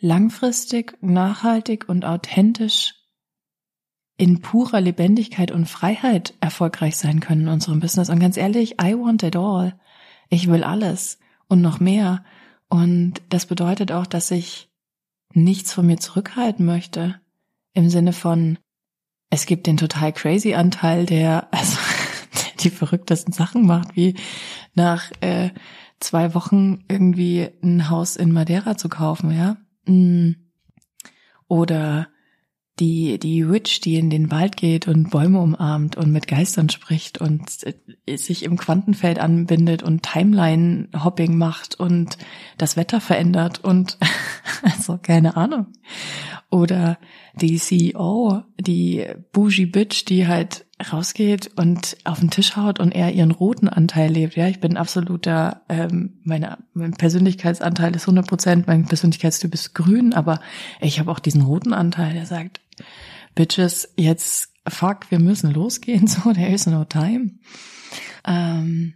langfristig, 0.00 0.98
nachhaltig 1.00 1.88
und 1.88 2.04
authentisch 2.04 2.94
in 4.16 4.40
purer 4.40 4.80
Lebendigkeit 4.80 5.50
und 5.50 5.66
Freiheit 5.66 6.34
erfolgreich 6.40 6.96
sein 6.96 7.20
können 7.20 7.42
in 7.42 7.48
unserem 7.48 7.80
Business. 7.80 8.08
Und 8.08 8.20
ganz 8.20 8.36
ehrlich, 8.36 8.80
I 8.80 8.94
want 8.94 9.22
it 9.22 9.36
all. 9.36 9.78
Ich 10.28 10.48
will 10.48 10.62
alles 10.62 11.18
und 11.48 11.60
noch 11.60 11.80
mehr. 11.80 12.24
Und 12.68 13.22
das 13.28 13.46
bedeutet 13.46 13.92
auch, 13.92 14.06
dass 14.06 14.30
ich 14.30 14.68
nichts 15.32 15.72
von 15.72 15.86
mir 15.86 15.98
zurückhalten 15.98 16.64
möchte. 16.64 17.20
Im 17.72 17.88
Sinne 17.90 18.12
von, 18.12 18.58
es 19.30 19.46
gibt 19.46 19.66
den 19.66 19.76
total 19.76 20.12
crazy 20.12 20.54
Anteil, 20.54 21.06
der, 21.06 21.48
also, 21.52 21.76
die 22.60 22.70
verrücktesten 22.70 23.32
Sachen 23.32 23.66
macht, 23.66 23.96
wie 23.96 24.14
nach 24.74 25.10
äh, 25.20 25.50
zwei 25.98 26.34
Wochen 26.34 26.84
irgendwie 26.88 27.48
ein 27.62 27.90
Haus 27.90 28.16
in 28.16 28.32
Madeira 28.32 28.76
zu 28.76 28.88
kaufen, 28.88 29.36
ja. 29.36 29.56
Mm. 29.86 30.36
Oder 31.48 32.08
die, 32.80 33.18
die 33.18 33.48
Witch, 33.48 33.80
die 33.80 33.96
in 33.96 34.10
den 34.10 34.30
Wald 34.32 34.56
geht 34.56 34.88
und 34.88 35.10
Bäume 35.10 35.40
umarmt 35.40 35.96
und 35.96 36.10
mit 36.10 36.26
Geistern 36.26 36.68
spricht 36.70 37.18
und 37.18 37.42
äh, 38.06 38.16
sich 38.16 38.42
im 38.42 38.56
Quantenfeld 38.56 39.20
anbindet 39.20 39.82
und 39.84 40.02
Timeline-Hopping 40.02 41.36
macht 41.36 41.78
und 41.78 42.18
das 42.58 42.76
Wetter 42.76 43.00
verändert 43.00 43.62
und 43.62 43.98
also 44.62 44.98
keine 45.00 45.36
Ahnung. 45.36 45.66
Oder 46.50 46.98
die 47.34 47.58
CEO, 47.58 48.42
die 48.58 49.06
Bougie 49.32 49.66
Bitch, 49.66 50.04
die 50.08 50.26
halt 50.26 50.66
rausgeht 50.92 51.50
und 51.56 51.96
auf 52.04 52.20
den 52.20 52.30
Tisch 52.30 52.56
haut 52.56 52.80
und 52.80 52.92
er 52.92 53.12
ihren 53.12 53.30
roten 53.30 53.68
Anteil 53.68 54.10
lebt. 54.10 54.36
Ja, 54.36 54.48
ich 54.48 54.60
bin 54.60 54.76
absoluter, 54.76 55.62
ähm, 55.68 56.14
meine, 56.24 56.58
mein 56.74 56.92
Persönlichkeitsanteil 56.92 57.94
ist 57.94 58.02
100 58.02 58.26
Prozent, 58.26 58.66
mein 58.66 58.84
Persönlichkeitstyp 58.84 59.54
ist 59.54 59.74
grün, 59.74 60.12
aber 60.12 60.40
ich 60.80 60.98
habe 60.98 61.10
auch 61.10 61.20
diesen 61.20 61.42
roten 61.42 61.72
Anteil, 61.72 62.14
der 62.14 62.26
sagt, 62.26 62.60
Bitches, 63.34 63.92
jetzt 63.96 64.50
fuck, 64.66 65.10
wir 65.10 65.18
müssen 65.18 65.52
losgehen, 65.52 66.06
so, 66.06 66.32
there 66.32 66.52
is 66.52 66.66
no 66.66 66.84
time. 66.84 67.32
Ähm, 68.26 68.94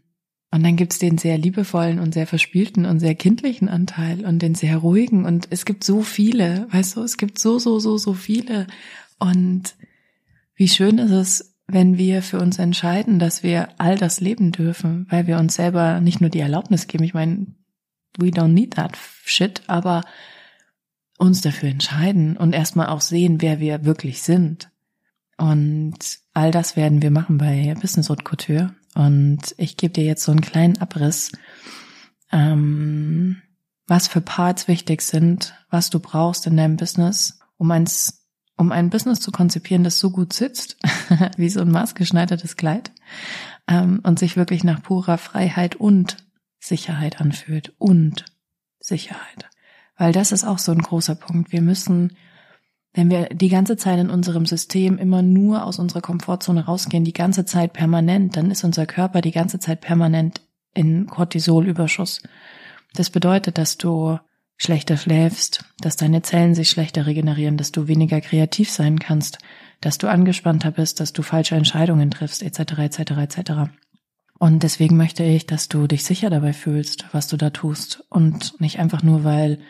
und 0.51 0.63
dann 0.63 0.77
gibt's 0.77 0.99
den 0.99 1.19
sehr 1.19 1.37
liebevollen 1.37 1.99
und 1.99 2.15
sehr 2.15 2.27
verspielten 2.27 2.87
und 2.87 3.01
sehr 3.01 3.15
kindlichen 3.15 3.69
Anteil 3.69 4.25
und 4.25 4.41
den 4.41 4.55
sehr 4.55 4.79
ruhigen. 4.79 5.27
Und 5.27 5.49
es 5.51 5.67
gibt 5.67 5.85
so 5.85 6.01
viele, 6.01 6.67
weißt 6.71 6.97
du, 6.97 7.03
es 7.03 7.19
gibt 7.19 7.39
so, 7.39 7.59
so, 7.59 7.79
so, 7.79 7.99
so 7.99 8.15
viele. 8.15 8.67
Und 9.19 9.75
wie 10.55 10.69
schön 10.69 10.99
ist 10.99 11.11
es, 11.11 11.55
wenn 11.67 11.99
wir 11.99 12.23
für 12.23 12.41
uns 12.41 12.59
entscheiden, 12.59 13.19
dass 13.19 13.43
wir 13.43 13.69
all 13.77 13.97
das 13.97 14.21
leben 14.21 14.53
dürfen, 14.53 15.07
weil 15.11 15.27
wir 15.27 15.37
uns 15.37 15.55
selber 15.55 16.01
nicht 16.01 16.23
nur 16.23 16.31
die 16.31 16.41
Erlaubnis 16.41 16.87
geben. 16.87 17.05
Ich 17.05 17.13
meine, 17.13 17.47
we 18.17 18.29
don't 18.29 18.49
need 18.49 18.75
that 18.75 18.97
shit, 19.25 19.61
aber 19.67 20.03
uns 21.19 21.41
dafür 21.41 21.69
entscheiden 21.69 22.37
und 22.37 22.55
erstmal 22.55 22.87
auch 22.87 23.01
sehen, 23.01 23.43
wer 23.43 23.61
wir 23.61 23.85
wirklich 23.85 24.23
sind. 24.23 24.71
Und 25.37 25.99
all 26.33 26.51
das 26.51 26.77
werden 26.77 27.03
wir 27.03 27.11
machen 27.11 27.39
bei 27.39 27.75
Business 27.81 28.09
Haute 28.09 28.25
Couture. 28.25 28.75
Und 28.95 29.55
ich 29.59 29.77
gebe 29.77 29.93
dir 29.93 30.05
jetzt 30.05 30.25
so 30.25 30.33
einen 30.33 30.41
kleinen 30.41 30.79
Abriss, 30.79 31.33
ähm, 32.33 33.43
was 33.87 34.09
für 34.09 34.21
Parts 34.21 34.69
wichtig 34.69 35.03
sind, 35.03 35.55
was 35.71 35.91
du 35.91 36.01
brauchst 36.01 36.47
in 36.47 36.57
deinem 36.57 36.77
Business, 36.77 37.41
um 37.57 37.71
eins, 37.71 38.27
um 38.57 38.73
ein 38.73 38.91
Business 38.91 39.21
zu 39.21 39.31
konzipieren, 39.31 39.85
das 39.85 39.99
so 39.99 40.11
gut 40.11 40.33
sitzt, 40.33 40.77
wie 41.37 41.49
so 41.49 41.61
ein 41.61 41.71
maßgeschneidertes 41.71 42.57
Kleid, 42.57 42.91
ähm, 43.69 44.01
und 44.03 44.19
sich 44.19 44.37
wirklich 44.37 44.65
nach 44.65 44.83
purer 44.83 45.19
Freiheit 45.19 45.77
und 45.77 46.17
Sicherheit 46.59 47.21
anfühlt 47.21 47.73
und 47.79 48.25
Sicherheit. 48.81 49.49
Weil 49.99 50.13
das 50.13 50.33
ist 50.33 50.45
auch 50.45 50.59
so 50.59 50.73
ein 50.73 50.79
großer 50.81 51.17
Punkt. 51.17 51.53
Wir 51.53 51.61
müssen 51.61 52.17
wenn 52.99 53.11
wir 53.11 53.27
die 53.27 53.49
ganze 53.49 53.77
Zeit 53.77 53.99
in 53.99 54.11
unserem 54.11 54.47
System 54.47 54.99
immer 54.99 55.23
nur 55.23 55.65
aus 55.65 55.79
unserer 55.79 56.01
Komfortzone 56.01 56.65
rausgehen, 56.65 57.05
die 57.05 57.13
ganze 57.13 57.45
Zeit 57.45 57.73
permanent, 57.73 58.37
dann 58.37 58.51
ist 58.51 58.65
unser 58.65 58.87
Körper 58.87 59.21
die 59.21 59.31
ganze 59.31 59.59
Zeit 59.59 59.81
permanent 59.81 60.41
in 60.75 61.07
Cortisolüberschuss. 61.07 62.23
Das 62.95 63.11
bedeutet, 63.11 63.59
dass 63.59 63.79
du 63.79 64.19
schlechter 64.57 64.97
schläfst, 64.97 65.65
dass 65.81 65.97
deine 65.97 66.23
Zellen 66.23 66.55
sich 66.55 66.71
schlechter 66.71 67.07
regenerieren, 67.07 67.57
dass 67.57 67.71
du 67.71 67.87
weniger 67.87 68.21
kreativ 68.21 68.71
sein 68.71 68.99
kannst, 68.99 69.39
dass 69.81 69.99
du 69.99 70.09
angespannter 70.09 70.73
bist, 70.73 70.99
dass 70.99 71.13
du 71.13 71.23
falsche 71.23 71.55
Entscheidungen 71.55 72.11
triffst, 72.11 72.43
etc., 72.43 72.79
etc., 72.79 72.99
etc. 72.99 73.53
Und 74.41 74.63
deswegen 74.65 74.97
möchte 74.97 75.23
ich, 75.23 75.47
dass 75.47 75.69
du 75.69 75.87
dich 75.87 76.05
sicher 76.05 76.31
dabei 76.31 76.53
fühlst, 76.53 77.07
was 77.13 77.29
du 77.29 77.37
da 77.37 77.51
tust 77.51 78.05
und 78.09 78.61
nicht 78.61 78.81
einfach 78.81 79.03
nur, 79.05 79.23
weil 79.23 79.61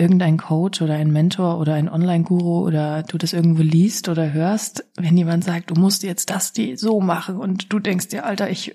irgendein 0.00 0.38
Coach 0.38 0.80
oder 0.80 0.94
ein 0.94 1.12
Mentor 1.12 1.58
oder 1.58 1.74
ein 1.74 1.88
Online-Guru 1.88 2.66
oder 2.66 3.02
du 3.02 3.18
das 3.18 3.32
irgendwo 3.32 3.62
liest 3.62 4.08
oder 4.08 4.32
hörst, 4.32 4.84
wenn 4.96 5.16
jemand 5.16 5.44
sagt, 5.44 5.70
du 5.70 5.74
musst 5.74 6.02
jetzt 6.02 6.30
das 6.30 6.52
die 6.52 6.76
so 6.76 7.00
machen 7.00 7.36
und 7.36 7.72
du 7.72 7.78
denkst 7.78 8.08
dir, 8.08 8.24
Alter, 8.24 8.50
ich 8.50 8.74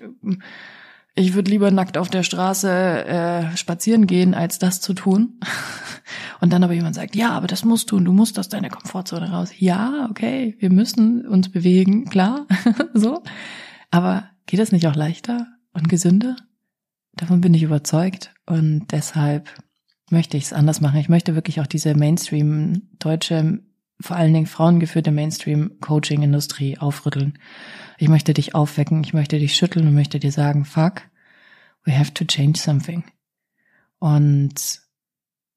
ich 1.18 1.32
würde 1.32 1.50
lieber 1.50 1.70
nackt 1.70 1.96
auf 1.96 2.10
der 2.10 2.22
Straße 2.22 2.70
äh, 2.70 3.56
spazieren 3.56 4.06
gehen, 4.06 4.34
als 4.34 4.58
das 4.58 4.80
zu 4.82 4.92
tun. 4.92 5.40
Und 6.40 6.52
dann 6.52 6.62
aber 6.62 6.74
jemand 6.74 6.94
sagt, 6.94 7.16
ja, 7.16 7.30
aber 7.30 7.46
das 7.46 7.64
musst 7.64 7.90
du 7.90 7.96
und 7.96 8.04
du 8.04 8.12
musst 8.12 8.38
aus 8.38 8.50
deiner 8.50 8.68
Komfortzone 8.68 9.30
raus. 9.30 9.50
Ja, 9.56 10.06
okay, 10.10 10.54
wir 10.58 10.70
müssen 10.70 11.26
uns 11.26 11.50
bewegen, 11.50 12.04
klar, 12.04 12.46
so. 12.94 13.22
Aber 13.90 14.28
geht 14.44 14.60
das 14.60 14.70
nicht 14.70 14.86
auch 14.86 14.94
leichter 14.94 15.46
und 15.72 15.88
gesünder? 15.88 16.36
Davon 17.14 17.40
bin 17.40 17.54
ich 17.54 17.62
überzeugt 17.62 18.34
und 18.44 18.88
deshalb 18.92 19.48
möchte 20.10 20.36
ich 20.36 20.44
es 20.44 20.52
anders 20.52 20.80
machen. 20.80 21.00
Ich 21.00 21.08
möchte 21.08 21.34
wirklich 21.34 21.60
auch 21.60 21.66
diese 21.66 21.94
Mainstream 21.94 22.88
deutsche, 22.98 23.60
vor 24.00 24.16
allen 24.16 24.34
Dingen 24.34 24.46
frauengeführte 24.46 25.10
Mainstream-Coaching-Industrie 25.10 26.78
aufrütteln. 26.78 27.38
Ich 27.98 28.08
möchte 28.08 28.34
dich 28.34 28.54
aufwecken, 28.54 29.02
ich 29.02 29.14
möchte 29.14 29.38
dich 29.38 29.54
schütteln 29.56 29.86
und 29.86 29.94
möchte 29.94 30.18
dir 30.18 30.32
sagen, 30.32 30.64
fuck, 30.64 31.02
we 31.84 31.98
have 31.98 32.12
to 32.14 32.24
change 32.24 32.58
something. 32.58 33.04
Und 33.98 34.80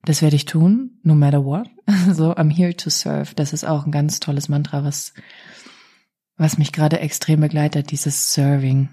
das 0.04 0.22
werde 0.22 0.36
ich 0.36 0.46
tun, 0.46 1.00
no 1.04 1.16
matter 1.16 1.44
what. 1.44 1.70
So, 2.14 2.34
I'm 2.34 2.52
here 2.52 2.76
to 2.76 2.90
serve. 2.90 3.36
Das 3.36 3.52
ist 3.52 3.66
auch 3.66 3.86
ein 3.86 3.92
ganz 3.92 4.20
tolles 4.20 4.48
Mantra, 4.48 4.84
was, 4.84 5.14
was 6.38 6.58
mich 6.58 6.72
gerade 6.72 7.00
extrem 7.00 7.42
begleitet, 7.42 7.92
dieses 7.92 8.34
Serving. 8.34 8.90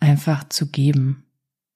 Einfach 0.00 0.48
zu 0.48 0.70
geben. 0.70 1.26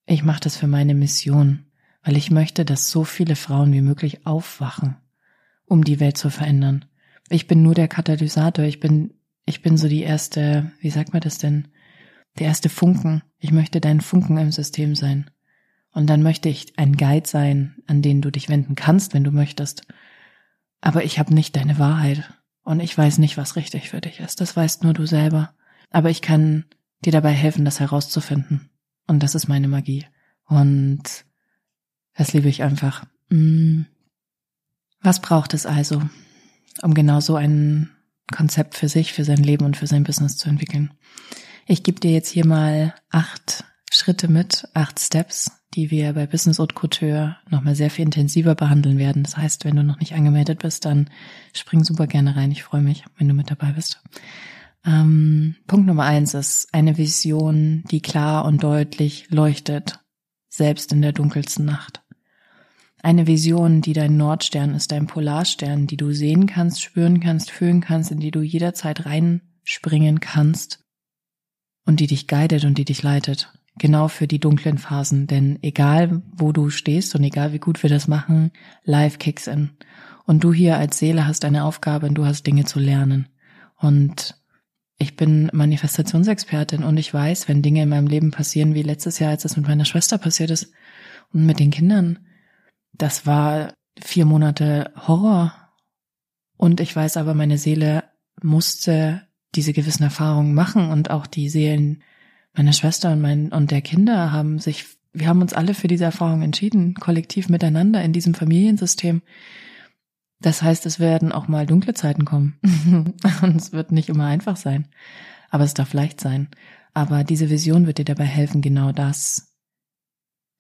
Ich 0.07 0.25
mache 0.25 0.41
das 0.41 0.57
für 0.57 0.67
meine 0.67 0.95
Mission 0.95 1.68
weil 2.09 2.17
ich 2.17 2.31
möchte, 2.31 2.65
dass 2.65 2.91
so 2.91 3.05
viele 3.05 3.37
Frauen 3.37 3.71
wie 3.71 3.83
möglich 3.83 4.27
aufwachen, 4.27 4.97
um 5.67 5.85
die 5.85 6.01
Welt 6.01 6.17
zu 6.17 6.31
verändern. 6.31 6.87
Ich 7.29 7.47
bin 7.47 7.63
nur 7.63 7.75
der 7.75 7.87
Katalysator, 7.87 8.65
ich 8.65 8.81
bin, 8.81 9.13
ich 9.45 9.61
bin 9.61 9.77
so 9.77 9.89
die 9.89 10.05
erste, 10.05 10.73
wie 10.81 10.89
sagt 10.89 11.13
man 11.13 11.21
das 11.21 11.37
denn? 11.37 11.69
Der 12.39 12.47
erste 12.47 12.71
Funken. 12.71 13.23
Ich 13.39 13.53
möchte 13.53 13.83
dein 13.83 14.01
Funken 14.01 14.39
im 14.39 14.53
System 14.53 14.95
sein. 14.95 15.31
Und 15.93 16.07
dann 16.07 16.23
möchte 16.23 16.49
ich 16.49 16.79
ein 16.79 16.97
Guide 16.97 17.29
sein, 17.29 17.77
an 17.87 18.01
den 18.01 18.23
du 18.23 18.31
dich 18.31 18.49
wenden 18.49 18.75
kannst, 18.75 19.13
wenn 19.13 19.25
du 19.25 19.31
möchtest. 19.31 19.87
Aber 20.81 21.05
ich 21.05 21.19
habe 21.19 21.35
nicht 21.35 21.57
deine 21.57 21.79
Wahrheit. 21.79 22.33
Und 22.63 22.81
ich 22.81 22.97
weiß 22.97 23.19
nicht, 23.19 23.37
was 23.37 23.55
richtig 23.55 23.91
für 23.91 24.01
dich 24.01 24.21
ist. 24.21 24.41
Das 24.41 24.57
weißt 24.57 24.83
nur 24.83 24.95
du 24.95 25.05
selber. 25.05 25.53
Aber 25.91 26.09
ich 26.09 26.23
kann 26.23 26.65
dir 27.05 27.13
dabei 27.13 27.33
helfen, 27.33 27.67
das 27.67 27.81
herauszufinden. 27.81 28.71
Und 29.07 29.23
das 29.23 29.35
ist 29.35 29.47
meine 29.47 29.69
Magie. 29.69 30.07
Und 30.47 31.28
das 32.19 32.33
liebe 32.33 32.49
ich 32.49 32.63
einfach. 32.63 33.07
Mm. 33.31 33.83
Was 35.01 35.23
braucht 35.23 35.55
es 35.55 35.65
also, 35.65 36.03
um 36.83 36.93
genau 36.93 37.21
so 37.21 37.37
ein 37.37 37.91
Konzept 38.33 38.77
für 38.77 38.89
sich, 38.89 39.13
für 39.13 39.25
sein 39.25 39.43
Leben 39.43 39.65
und 39.65 39.77
für 39.77 39.87
sein 39.87 40.03
Business 40.03 40.37
zu 40.37 40.49
entwickeln? 40.49 40.93
Ich 41.67 41.85
gebe 41.85 42.01
dir 42.01 42.11
jetzt 42.11 42.31
hier 42.31 42.45
mal 42.45 42.95
acht 43.09 43.65
Schritte 43.91 44.27
mit, 44.27 44.69
acht 44.75 44.99
Steps, 44.99 45.53
die 45.75 45.93
wir 45.93 46.13
bei 46.15 46.27
Business 46.27 46.59
Haute 46.59 46.75
Couture 46.75 47.37
nochmal 47.49 47.77
sehr 47.77 47.91
viel 47.91 48.05
intensiver 48.05 48.57
behandeln 48.57 48.99
werden. 48.99 49.23
Das 49.23 49.37
heißt, 49.37 49.65
wenn 49.65 49.77
du 49.77 49.85
noch 49.85 50.01
nicht 50.01 50.15
angemeldet 50.15 50.59
bist, 50.59 50.85
dann 50.85 51.09
spring 51.55 51.85
super 51.85 52.09
gerne 52.09 52.35
rein. 52.35 52.51
Ich 52.51 52.65
freue 52.65 52.83
mich, 52.83 53.05
wenn 53.17 53.29
du 53.29 53.35
mit 53.35 53.51
dabei 53.51 53.73
bist. 53.73 54.03
Ähm, 54.85 55.55
Punkt 55.69 55.87
Nummer 55.87 56.05
eins 56.05 56.35
ist 56.35 56.69
eine 56.73 56.99
Vision, 56.99 57.85
die 57.91 58.03
klar 58.03 58.45
und 58.45 58.63
deutlich 58.65 59.31
leuchtet, 59.31 60.01
selbst 60.49 60.93
in 60.93 61.03
der 61.03 61.13
dunkelsten 61.13 61.65
Nacht. 61.65 62.03
Eine 63.03 63.27
Vision, 63.27 63.81
die 63.81 63.93
dein 63.93 64.17
Nordstern 64.17 64.75
ist, 64.75 64.91
dein 64.91 65.07
Polarstern, 65.07 65.87
die 65.87 65.97
du 65.97 66.13
sehen 66.13 66.47
kannst, 66.47 66.83
spüren 66.83 67.21
kannst, 67.21 67.51
fühlen 67.51 67.81
kannst, 67.81 68.11
in 68.11 68.19
die 68.19 68.33
du 68.33 68.43
jederzeit 68.43 69.07
reinspringen 69.07 70.21
kannst 70.21 70.85
und 71.87 72.01
die 72.01 72.09
dich 72.09 72.27
guidet 72.27 72.65
und 72.65 72.77
die 72.77 72.85
dich 72.85 73.03
leitet. 73.03 73.53
Genau 73.77 74.09
für 74.09 74.27
die 74.27 74.41
dunklen 74.41 74.79
Phasen, 74.79 75.29
denn 75.29 75.61
egal 75.63 76.23
wo 76.33 76.51
du 76.51 76.71
stehst 76.71 77.15
und 77.15 77.23
egal 77.23 77.53
wie 77.53 77.61
gut 77.61 77.83
wir 77.85 77.91
das 77.91 78.09
machen, 78.09 78.51
life 78.83 79.19
kicks 79.19 79.47
in. 79.47 79.71
Und 80.27 80.43
du 80.43 80.53
hier 80.53 80.77
als 80.77 80.99
Seele 80.99 81.27
hast 81.27 81.45
eine 81.45 81.65
Aufgabe 81.65 82.07
und 82.07 82.15
du 82.15 82.27
hast 82.27 82.47
Dinge 82.47 82.65
zu 82.65 82.81
lernen. 82.81 83.29
Und 83.77 84.35
ich 84.99 85.15
bin 85.15 85.49
Manifestationsexpertin 85.53 86.83
und 86.83 86.97
ich 86.97 87.15
weiß, 87.15 87.47
wenn 87.47 87.63
Dinge 87.63 87.85
in 87.85 87.89
meinem 87.89 88.09
Leben 88.09 88.33
passieren, 88.33 88.75
wie 88.75 88.83
letztes 88.83 89.21
Jahr, 89.21 89.31
als 89.31 89.45
es 89.45 89.57
mit 89.57 89.69
meiner 89.69 89.85
Schwester 89.85 90.19
passiert 90.19 90.51
ist 90.51 90.73
und 91.33 91.47
mit 91.47 91.61
den 91.61 91.71
Kindern, 91.71 92.19
das 92.99 93.27
war 93.27 93.73
vier 93.99 94.27
Monate 94.27 94.93
Horror. 95.07 95.55
Und 96.57 96.81
ich 96.81 96.95
weiß 96.95 97.17
aber, 97.17 97.35
meine 97.35 97.59
Seele 97.59 98.05
musste 98.43 99.23
diese 99.55 99.73
gewissen 99.73 100.03
Erfahrungen 100.03 100.55
machen 100.55 100.91
und 100.91 101.11
auch 101.11 101.27
die 101.27 101.49
Seelen 101.49 102.03
meiner 102.55 102.73
Schwester 102.73 103.13
und 103.13 103.21
mein, 103.21 103.53
und 103.53 103.71
der 103.71 103.81
Kinder 103.81 104.33
haben 104.33 104.59
sich, 104.59 104.85
wir 105.13 105.29
haben 105.29 105.41
uns 105.41 105.53
alle 105.53 105.75
für 105.75 105.89
diese 105.89 106.05
Erfahrung 106.05 106.43
entschieden, 106.43 106.95
kollektiv 106.95 107.49
miteinander 107.49 108.03
in 108.03 108.13
diesem 108.13 108.35
Familiensystem. 108.35 109.23
Das 110.41 110.63
heißt, 110.63 110.87
es 110.87 111.01
werden 111.01 111.33
auch 111.33 111.49
mal 111.49 111.67
dunkle 111.67 111.95
Zeiten 111.95 112.25
kommen. 112.25 112.59
und 113.43 113.57
es 113.57 113.73
wird 113.73 113.93
nicht 113.93 114.09
immer 114.09 114.27
einfach 114.27 114.57
sein. 114.57 114.89
Aber 115.51 115.65
es 115.65 115.75
darf 115.75 115.93
leicht 115.93 116.21
sein. 116.21 116.49
Aber 116.95 117.25
diese 117.25 117.51
Vision 117.51 117.87
wird 117.87 117.99
dir 117.99 118.05
dabei 118.05 118.25
helfen, 118.25 118.61
genau 118.61 118.93
das 118.93 119.55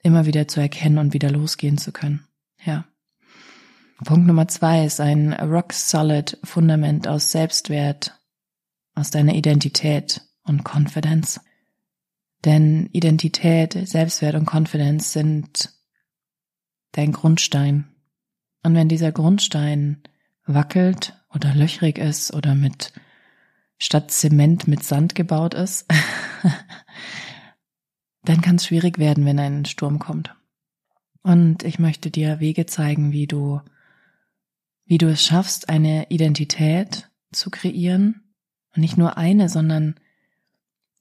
immer 0.03 0.27
wieder 0.27 0.49
zu 0.49 0.61
erkennen 0.61 0.99
und 0.99 1.13
wieder 1.13 1.31
losgehen 1.31 1.79
zu 1.79 1.93
können. 1.93 2.28
Ja. 2.65 2.85
Punkt 4.05 4.27
Nummer 4.27 4.47
zwei 4.49 4.85
ist 4.85 5.01
ein 5.01 5.33
rock 5.33 5.73
solid 5.73 6.39
Fundament 6.45 7.09
aus 7.09 7.33
Selbstwert, 7.33 8.19
aus 8.95 9.11
deiner 9.11 9.35
Identität 9.35 10.23
und 10.45 10.65
Confidence. 10.65 11.41
Denn 12.45 12.89
Identität, 12.93 13.73
Selbstwert 13.73 14.37
und 14.37 14.49
Confidence 14.49 15.13
sind 15.13 15.75
dein 16.93 17.13
Grundstein. 17.13 17.89
Und 18.63 18.75
wenn 18.75 18.89
dieser 18.89 19.11
Grundstein 19.11 20.03
wackelt 20.45 21.15
oder 21.35 21.55
löchrig 21.55 21.99
ist 21.99 22.33
oder 22.33 22.55
mit 22.55 22.93
statt 23.79 24.11
Zement 24.11 24.69
mit 24.69 24.85
Sand 24.85 25.15
gebaut 25.15 25.55
ist, 25.55 25.87
dann 28.25 28.41
kann 28.41 28.57
es 28.57 28.67
schwierig 28.67 28.99
werden, 28.99 29.25
wenn 29.25 29.39
ein 29.39 29.65
Sturm 29.65 29.99
kommt. 29.99 30.35
Und 31.23 31.63
ich 31.63 31.79
möchte 31.79 32.11
dir 32.11 32.41
Wege 32.41 32.67
zeigen, 32.67 33.13
wie 33.13 33.27
du, 33.27 33.61
wie 34.85 34.99
du 34.99 35.11
es 35.11 35.23
schaffst, 35.23 35.69
eine 35.69 36.07
Identität 36.11 37.11
zu 37.33 37.51
kreieren. 37.51 38.23
Und 38.75 38.83
nicht 38.83 38.97
nur 38.97 39.17
eine, 39.17 39.49
sondern 39.49 39.97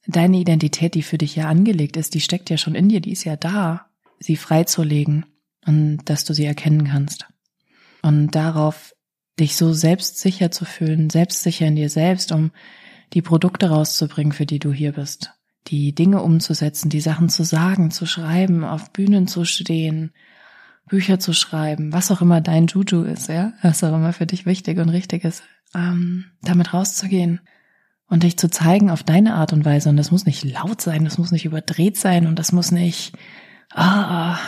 deine 0.06 0.38
Identität, 0.38 0.94
die 0.94 1.02
für 1.02 1.18
dich 1.18 1.36
ja 1.36 1.48
angelegt 1.48 1.96
ist, 1.96 2.14
die 2.14 2.20
steckt 2.20 2.50
ja 2.50 2.56
schon 2.56 2.74
in 2.74 2.88
dir, 2.88 3.00
die 3.00 3.12
ist 3.12 3.24
ja 3.24 3.36
da, 3.36 3.90
sie 4.18 4.36
freizulegen 4.36 5.26
und 5.66 5.98
dass 6.06 6.24
du 6.24 6.34
sie 6.34 6.46
erkennen 6.46 6.88
kannst. 6.88 7.26
Und 8.02 8.30
darauf 8.34 8.94
dich 9.38 9.56
so 9.56 9.72
selbstsicher 9.72 10.50
zu 10.50 10.64
fühlen, 10.64 11.10
selbstsicher 11.10 11.66
in 11.66 11.76
dir 11.76 11.90
selbst, 11.90 12.32
um 12.32 12.50
die 13.12 13.22
Produkte 13.22 13.70
rauszubringen, 13.70 14.32
für 14.32 14.46
die 14.46 14.58
du 14.58 14.72
hier 14.72 14.92
bist, 14.92 15.32
die 15.68 15.94
Dinge 15.94 16.22
umzusetzen, 16.22 16.88
die 16.88 17.00
Sachen 17.00 17.28
zu 17.28 17.44
sagen, 17.44 17.90
zu 17.90 18.06
schreiben, 18.06 18.64
auf 18.64 18.92
Bühnen 18.92 19.26
zu 19.26 19.44
stehen, 19.44 20.12
Bücher 20.88 21.18
zu 21.20 21.32
schreiben, 21.32 21.92
was 21.92 22.10
auch 22.10 22.22
immer 22.22 22.40
dein 22.40 22.66
Juju 22.66 23.02
ist, 23.02 23.28
ja, 23.28 23.52
was 23.62 23.84
auch 23.84 23.94
immer 23.94 24.12
für 24.12 24.26
dich 24.26 24.46
wichtig 24.46 24.78
und 24.78 24.88
richtig 24.88 25.24
ist, 25.24 25.42
ähm, 25.74 26.24
damit 26.42 26.72
rauszugehen 26.72 27.40
und 28.08 28.22
dich 28.22 28.38
zu 28.38 28.48
zeigen 28.48 28.90
auf 28.90 29.02
deine 29.02 29.34
Art 29.34 29.52
und 29.52 29.64
Weise. 29.64 29.90
Und 29.90 29.98
das 29.98 30.10
muss 30.10 30.24
nicht 30.24 30.44
laut 30.44 30.80
sein, 30.80 31.04
das 31.04 31.18
muss 31.18 31.30
nicht 31.30 31.44
überdreht 31.44 31.96
sein 31.98 32.26
und 32.26 32.38
das 32.38 32.52
muss 32.52 32.70
nicht, 32.70 33.12
ah, 33.74 34.38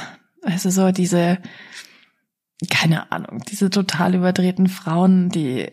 also 0.43 0.71
so 0.71 0.91
diese, 0.93 1.39
keine 2.71 3.12
Ahnung, 3.12 3.43
diese 3.50 3.69
total 3.69 4.15
überdrehten 4.15 4.69
Frauen, 4.69 5.29
die, 5.29 5.71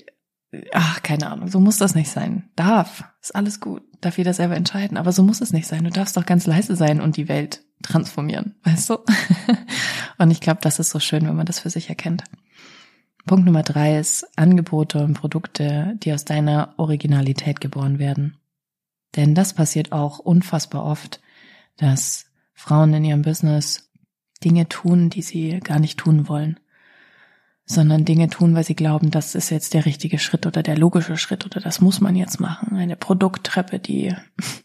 ach, 0.74 1.04
keine 1.04 1.30
Ahnung, 1.30 1.48
so 1.50 1.60
muss 1.60 1.77
das 1.77 1.96
nicht 1.96 2.10
sein. 2.10 2.50
Darf, 2.56 3.04
ist 3.22 3.36
alles 3.36 3.60
gut, 3.60 3.84
darf 4.01 4.18
jeder 4.18 4.34
selber 4.34 4.56
entscheiden, 4.56 4.98
aber 4.98 5.12
so 5.12 5.24
muss 5.24 5.42
es 5.42 5.54
nicht 5.54 5.68
sein. 5.68 5.84
Du 5.84 5.89
darfst 5.89 6.16
doch 6.18 6.25
ganz 6.25 6.46
leise 6.46 6.75
sein 6.75 7.01
und 7.01 7.18
die 7.18 7.27
Welt 7.27 7.63
transformieren, 7.84 8.56
weißt 8.63 8.89
du? 8.89 8.98
und 10.18 10.32
ich 10.32 10.42
glaube, 10.42 10.60
das 10.62 10.80
ist 10.80 10.89
so 10.89 11.00
schön, 11.00 11.27
wenn 11.27 11.36
man 11.36 11.46
das 11.46 11.60
für 11.60 11.70
sich 11.70 11.89
erkennt. 11.89 12.24
Punkt 13.25 13.46
Nummer 13.46 13.63
drei 13.63 14.00
ist 14.00 14.25
Angebote 14.38 15.04
und 15.04 15.13
Produkte, 15.13 15.96
die 16.01 16.13
aus 16.13 16.24
deiner 16.24 16.74
Originalität 16.77 17.60
geboren 17.60 18.00
werden. 18.00 18.38
Denn 19.16 19.36
das 19.36 19.54
passiert 19.54 19.92
auch 19.92 20.20
unfassbar 20.20 20.86
oft, 20.86 21.20
dass 21.75 22.27
Frauen 22.54 22.94
in 22.94 23.04
ihrem 23.04 23.22
Business 23.22 23.92
Dinge 24.44 24.70
tun, 24.70 25.10
die 25.10 25.22
sie 25.22 25.60
gar 25.60 25.80
nicht 25.80 26.00
tun 26.00 26.27
wollen, 26.27 26.60
sondern 27.67 28.05
Dinge 28.05 28.29
tun, 28.29 28.55
weil 28.55 28.63
sie 28.63 28.75
glauben, 28.75 29.12
das 29.12 29.36
ist 29.36 29.50
jetzt 29.50 29.74
der 29.74 29.86
richtige 29.86 30.19
Schritt 30.19 30.47
oder 30.47 30.63
der 30.63 30.77
logische 30.77 31.17
Schritt 31.17 31.45
oder 31.45 31.59
das 31.59 31.81
muss 31.81 32.00
man 32.00 32.15
jetzt 32.15 32.39
machen. 32.39 32.75
Eine 32.77 32.95
Produkttreppe, 32.95 33.77
die 33.77 34.15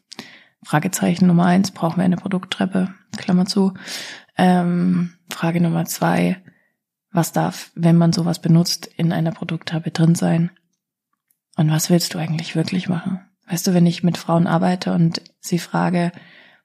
Fragezeichen 0.65 1.27
Nummer 1.27 1.47
eins, 1.47 1.73
brauchen 1.73 1.97
wir 1.97 2.05
eine 2.05 2.17
Produkttreppe, 2.17 2.95
Klammer 3.17 3.47
zu. 3.47 3.75
Ähm, 4.39 5.15
Frage 5.29 5.61
Nummer 5.61 5.85
zwei, 5.85 6.41
was 7.11 7.33
darf, 7.33 7.73
wenn 7.75 7.97
man 7.97 8.13
sowas 8.13 8.41
benutzt, 8.41 8.87
in 8.87 9.13
einer 9.13 9.33
Produkttreppe 9.33 9.91
drin 9.91 10.15
sein? 10.15 10.53
Und 11.57 11.71
was 11.71 11.91
willst 11.91 12.15
du 12.15 12.19
eigentlich 12.19 12.55
wirklich 12.55 12.89
machen? 12.89 13.21
Weißt 13.49 13.67
du, 13.67 13.75
wenn 13.75 13.85
ich 13.85 14.05
mit 14.05 14.17
Frauen 14.17 14.47
arbeite 14.47 14.95
und 14.95 15.21
sie 15.41 15.59
frage, 15.59 16.13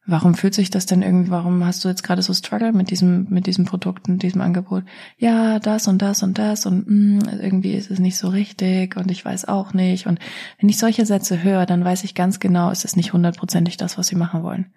warum 0.07 0.33
fühlt 0.33 0.53
sich 0.53 0.69
das 0.69 0.85
denn 0.85 1.01
irgendwie, 1.01 1.29
warum 1.29 1.65
hast 1.65 1.83
du 1.83 1.89
jetzt 1.89 2.03
gerade 2.03 2.21
so 2.21 2.33
Struggle 2.33 2.71
mit 2.71 2.89
diesem, 2.89 3.27
mit 3.29 3.45
diesem 3.45 3.65
Produkt 3.65 4.07
und 4.07 4.23
diesem 4.23 4.41
Angebot? 4.41 4.83
Ja, 5.17 5.59
das 5.59 5.87
und 5.87 6.01
das 6.01 6.23
und 6.23 6.37
das 6.37 6.65
und 6.65 6.87
mh, 6.87 7.25
mm, 7.25 7.39
irgendwie 7.41 7.73
ist 7.73 7.91
es 7.91 7.99
nicht 7.99 8.17
so 8.17 8.29
richtig 8.29 8.95
und 8.95 9.11
ich 9.11 9.23
weiß 9.23 9.47
auch 9.47 9.73
nicht. 9.73 10.07
Und 10.07 10.19
wenn 10.59 10.69
ich 10.69 10.77
solche 10.77 11.05
Sätze 11.05 11.43
höre, 11.43 11.65
dann 11.65 11.85
weiß 11.85 12.03
ich 12.03 12.15
ganz 12.15 12.39
genau, 12.39 12.71
es 12.71 12.85
ist 12.85 12.95
nicht 12.95 13.13
hundertprozentig 13.13 13.77
das, 13.77 13.97
was 13.97 14.07
sie 14.07 14.15
machen 14.15 14.43
wollen. 14.43 14.73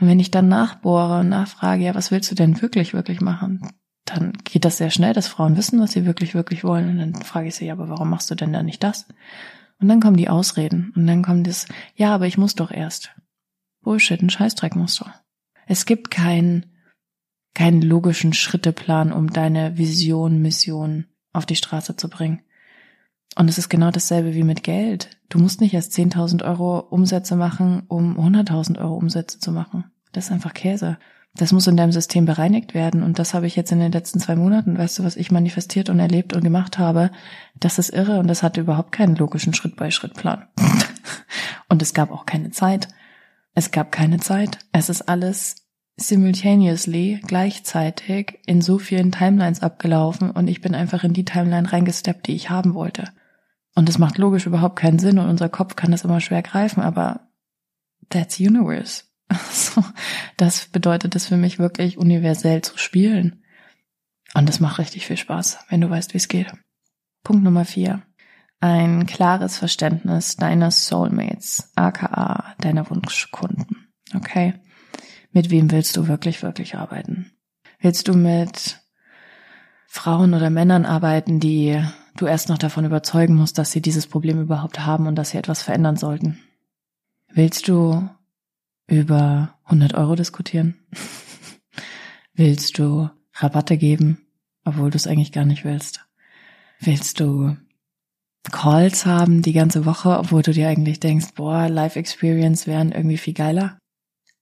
Und 0.00 0.06
wenn 0.06 0.20
ich 0.20 0.30
dann 0.30 0.48
nachbohre 0.48 1.20
und 1.20 1.28
nachfrage, 1.28 1.84
ja, 1.84 1.94
was 1.94 2.10
willst 2.10 2.30
du 2.30 2.34
denn 2.34 2.62
wirklich, 2.62 2.94
wirklich 2.94 3.20
machen? 3.20 3.68
dann 4.10 4.32
geht 4.44 4.64
das 4.64 4.78
sehr 4.78 4.90
schnell, 4.90 5.12
dass 5.12 5.28
Frauen 5.28 5.56
wissen, 5.56 5.80
was 5.80 5.92
sie 5.92 6.06
wirklich, 6.06 6.34
wirklich 6.34 6.64
wollen. 6.64 6.88
Und 6.88 6.98
dann 6.98 7.14
frage 7.22 7.48
ich 7.48 7.54
sie, 7.54 7.66
ja, 7.66 7.74
aber 7.74 7.88
warum 7.88 8.10
machst 8.10 8.30
du 8.30 8.34
denn 8.34 8.52
da 8.52 8.62
nicht 8.62 8.82
das? 8.82 9.06
Und 9.80 9.88
dann 9.88 10.00
kommen 10.00 10.16
die 10.16 10.28
Ausreden. 10.28 10.92
Und 10.96 11.06
dann 11.06 11.22
kommt 11.22 11.46
das, 11.46 11.66
ja, 11.94 12.14
aber 12.14 12.26
ich 12.26 12.38
muss 12.38 12.54
doch 12.54 12.70
erst. 12.70 13.14
Bullshit, 13.82 14.20
ein 14.20 14.30
Scheißdreck 14.30 14.76
musst 14.76 15.00
du. 15.00 15.04
Es 15.66 15.86
gibt 15.86 16.10
keinen, 16.10 16.66
keinen 17.54 17.82
logischen 17.82 18.32
Schritteplan, 18.32 19.12
um 19.12 19.32
deine 19.32 19.76
Vision, 19.76 20.40
Mission 20.40 21.06
auf 21.32 21.46
die 21.46 21.56
Straße 21.56 21.96
zu 21.96 22.08
bringen. 22.08 22.42
Und 23.36 23.48
es 23.48 23.58
ist 23.58 23.68
genau 23.68 23.90
dasselbe 23.90 24.34
wie 24.34 24.42
mit 24.42 24.62
Geld. 24.62 25.10
Du 25.28 25.38
musst 25.38 25.60
nicht 25.60 25.74
erst 25.74 25.92
10.000 25.92 26.44
Euro 26.44 26.80
Umsätze 26.80 27.36
machen, 27.36 27.82
um 27.88 28.18
100.000 28.18 28.78
Euro 28.78 28.96
Umsätze 28.96 29.38
zu 29.38 29.52
machen. 29.52 29.84
Das 30.12 30.26
ist 30.26 30.32
einfach 30.32 30.54
Käse. 30.54 30.98
Das 31.34 31.52
muss 31.52 31.66
in 31.66 31.76
deinem 31.76 31.92
System 31.92 32.24
bereinigt 32.24 32.74
werden. 32.74 33.02
Und 33.02 33.18
das 33.18 33.34
habe 33.34 33.46
ich 33.46 33.54
jetzt 33.54 33.70
in 33.70 33.78
den 33.78 33.92
letzten 33.92 34.18
zwei 34.18 34.34
Monaten, 34.34 34.76
weißt 34.76 34.98
du, 34.98 35.04
was 35.04 35.16
ich 35.16 35.30
manifestiert 35.30 35.88
und 35.88 36.00
erlebt 36.00 36.34
und 36.34 36.42
gemacht 36.42 36.78
habe. 36.78 37.10
Das 37.60 37.78
ist 37.78 37.90
irre 37.90 38.18
und 38.18 38.26
das 38.26 38.42
hatte 38.42 38.60
überhaupt 38.60 38.90
keinen 38.92 39.14
logischen 39.14 39.54
Schritt-bei-Schritt-Plan. 39.54 40.46
und 41.68 41.82
es 41.82 41.94
gab 41.94 42.10
auch 42.10 42.26
keine 42.26 42.50
Zeit. 42.50 42.88
Es 43.58 43.72
gab 43.72 43.90
keine 43.90 44.20
Zeit. 44.20 44.60
Es 44.70 44.88
ist 44.88 45.08
alles 45.08 45.66
simultaneously, 45.96 47.20
gleichzeitig 47.26 48.38
in 48.46 48.60
so 48.60 48.78
vielen 48.78 49.10
Timelines 49.10 49.62
abgelaufen 49.62 50.30
und 50.30 50.46
ich 50.46 50.60
bin 50.60 50.76
einfach 50.76 51.02
in 51.02 51.12
die 51.12 51.24
Timeline 51.24 51.72
reingesteppt, 51.72 52.28
die 52.28 52.36
ich 52.36 52.50
haben 52.50 52.74
wollte. 52.74 53.12
Und 53.74 53.88
es 53.88 53.98
macht 53.98 54.16
logisch 54.16 54.46
überhaupt 54.46 54.76
keinen 54.76 55.00
Sinn 55.00 55.18
und 55.18 55.28
unser 55.28 55.48
Kopf 55.48 55.74
kann 55.74 55.90
das 55.90 56.04
immer 56.04 56.20
schwer 56.20 56.42
greifen, 56.42 56.84
aber 56.84 57.32
that's 58.10 58.38
universe. 58.38 59.02
So, 59.50 59.82
das 60.36 60.66
bedeutet 60.66 61.16
es 61.16 61.26
für 61.26 61.36
mich 61.36 61.58
wirklich 61.58 61.98
universell 61.98 62.62
zu 62.62 62.78
spielen. 62.78 63.42
Und 64.34 64.48
das 64.48 64.60
macht 64.60 64.78
richtig 64.78 65.04
viel 65.04 65.16
Spaß, 65.16 65.58
wenn 65.68 65.80
du 65.80 65.90
weißt, 65.90 66.14
wie 66.14 66.18
es 66.18 66.28
geht. 66.28 66.52
Punkt 67.24 67.42
Nummer 67.42 67.64
vier. 67.64 68.04
Ein 68.60 69.06
klares 69.06 69.56
Verständnis 69.56 70.36
deiner 70.36 70.70
Soulmates, 70.70 71.70
aka 71.76 72.54
deiner 72.58 72.90
Wunschkunden. 72.90 73.88
Okay? 74.14 74.54
Mit 75.30 75.50
wem 75.50 75.70
willst 75.70 75.96
du 75.96 76.08
wirklich, 76.08 76.42
wirklich 76.42 76.74
arbeiten? 76.74 77.30
Willst 77.80 78.08
du 78.08 78.14
mit 78.14 78.80
Frauen 79.86 80.34
oder 80.34 80.50
Männern 80.50 80.84
arbeiten, 80.84 81.38
die 81.38 81.80
du 82.16 82.26
erst 82.26 82.48
noch 82.48 82.58
davon 82.58 82.84
überzeugen 82.84 83.34
musst, 83.34 83.58
dass 83.58 83.70
sie 83.70 83.80
dieses 83.80 84.08
Problem 84.08 84.40
überhaupt 84.40 84.80
haben 84.80 85.06
und 85.06 85.14
dass 85.14 85.30
sie 85.30 85.38
etwas 85.38 85.62
verändern 85.62 85.96
sollten? 85.96 86.40
Willst 87.28 87.68
du 87.68 88.08
über 88.88 89.54
100 89.64 89.94
Euro 89.94 90.16
diskutieren? 90.16 90.74
willst 92.34 92.78
du 92.78 93.08
Rabatte 93.34 93.76
geben, 93.76 94.26
obwohl 94.64 94.90
du 94.90 94.96
es 94.96 95.06
eigentlich 95.06 95.32
gar 95.32 95.44
nicht 95.44 95.64
willst? 95.64 96.04
Willst 96.80 97.20
du 97.20 97.56
Calls 98.50 99.06
haben 99.06 99.42
die 99.42 99.52
ganze 99.52 99.84
Woche, 99.86 100.18
obwohl 100.18 100.42
du 100.42 100.52
dir 100.52 100.68
eigentlich 100.68 101.00
denkst, 101.00 101.34
boah, 101.34 101.68
Life 101.68 101.98
Experience 101.98 102.66
wären 102.66 102.92
irgendwie 102.92 103.18
viel 103.18 103.34
geiler? 103.34 103.78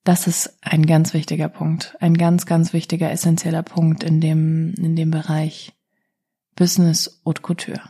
Das 0.05 0.27
ist 0.27 0.59
ein 0.62 0.87
ganz 0.87 1.14
wichtiger 1.14 1.49
Punkt, 1.49 1.97
ein 2.01 2.14
ganz, 2.14 2.47
ganz 2.47 2.73
wichtiger, 2.73 3.11
essentieller 3.11 3.62
Punkt 3.62 4.05
in 4.05 4.21
dem, 4.21 4.75
in 4.75 4.95
dem 4.95 5.11
Bereich 5.11 5.73
Business 6.55 7.21
Haute 7.25 7.42
Couture. 7.42 7.83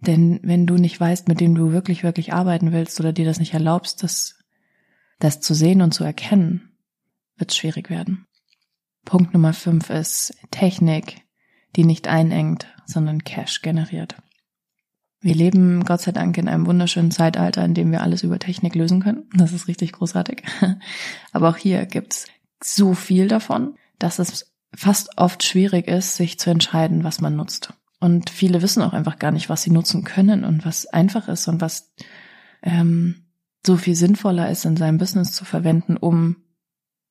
Denn 0.00 0.40
wenn 0.42 0.66
du 0.66 0.76
nicht 0.76 0.98
weißt, 0.98 1.28
mit 1.28 1.40
dem 1.40 1.54
du 1.54 1.72
wirklich, 1.72 2.02
wirklich 2.02 2.32
arbeiten 2.32 2.72
willst 2.72 2.98
oder 3.00 3.12
dir 3.12 3.24
das 3.24 3.38
nicht 3.38 3.54
erlaubst, 3.54 4.02
das 4.02 4.36
das 5.18 5.40
zu 5.40 5.54
sehen 5.54 5.80
und 5.80 5.92
zu 5.92 6.04
erkennen, 6.04 6.76
wird 7.36 7.50
es 7.50 7.56
schwierig 7.56 7.90
werden. 7.90 8.26
Punkt 9.04 9.34
Nummer 9.34 9.52
fünf 9.52 9.90
ist 9.90 10.36
Technik, 10.50 11.22
die 11.76 11.84
nicht 11.84 12.08
einengt, 12.08 12.66
sondern 12.86 13.24
Cash 13.24 13.62
generiert. 13.62 14.16
Wir 15.24 15.34
leben 15.34 15.86
Gott 15.86 16.02
sei 16.02 16.12
Dank 16.12 16.36
in 16.36 16.48
einem 16.48 16.66
wunderschönen 16.66 17.10
Zeitalter, 17.10 17.64
in 17.64 17.72
dem 17.72 17.90
wir 17.90 18.02
alles 18.02 18.22
über 18.24 18.38
Technik 18.38 18.74
lösen 18.74 19.00
können. 19.00 19.22
Das 19.32 19.54
ist 19.54 19.68
richtig 19.68 19.92
großartig. 19.92 20.42
Aber 21.32 21.48
auch 21.48 21.56
hier 21.56 21.86
gibt's 21.86 22.26
so 22.62 22.92
viel 22.92 23.26
davon, 23.26 23.74
dass 23.98 24.18
es 24.18 24.52
fast 24.74 25.16
oft 25.16 25.42
schwierig 25.42 25.88
ist, 25.88 26.16
sich 26.16 26.38
zu 26.38 26.50
entscheiden, 26.50 27.04
was 27.04 27.22
man 27.22 27.36
nutzt. 27.36 27.72
Und 28.00 28.28
viele 28.28 28.60
wissen 28.60 28.82
auch 28.82 28.92
einfach 28.92 29.18
gar 29.18 29.30
nicht, 29.30 29.48
was 29.48 29.62
sie 29.62 29.70
nutzen 29.70 30.04
können 30.04 30.44
und 30.44 30.66
was 30.66 30.84
einfach 30.84 31.26
ist 31.28 31.48
und 31.48 31.62
was 31.62 31.94
ähm, 32.62 33.24
so 33.64 33.78
viel 33.78 33.94
sinnvoller 33.94 34.50
ist, 34.50 34.66
in 34.66 34.76
seinem 34.76 34.98
Business 34.98 35.32
zu 35.32 35.46
verwenden, 35.46 35.96
um 35.96 36.36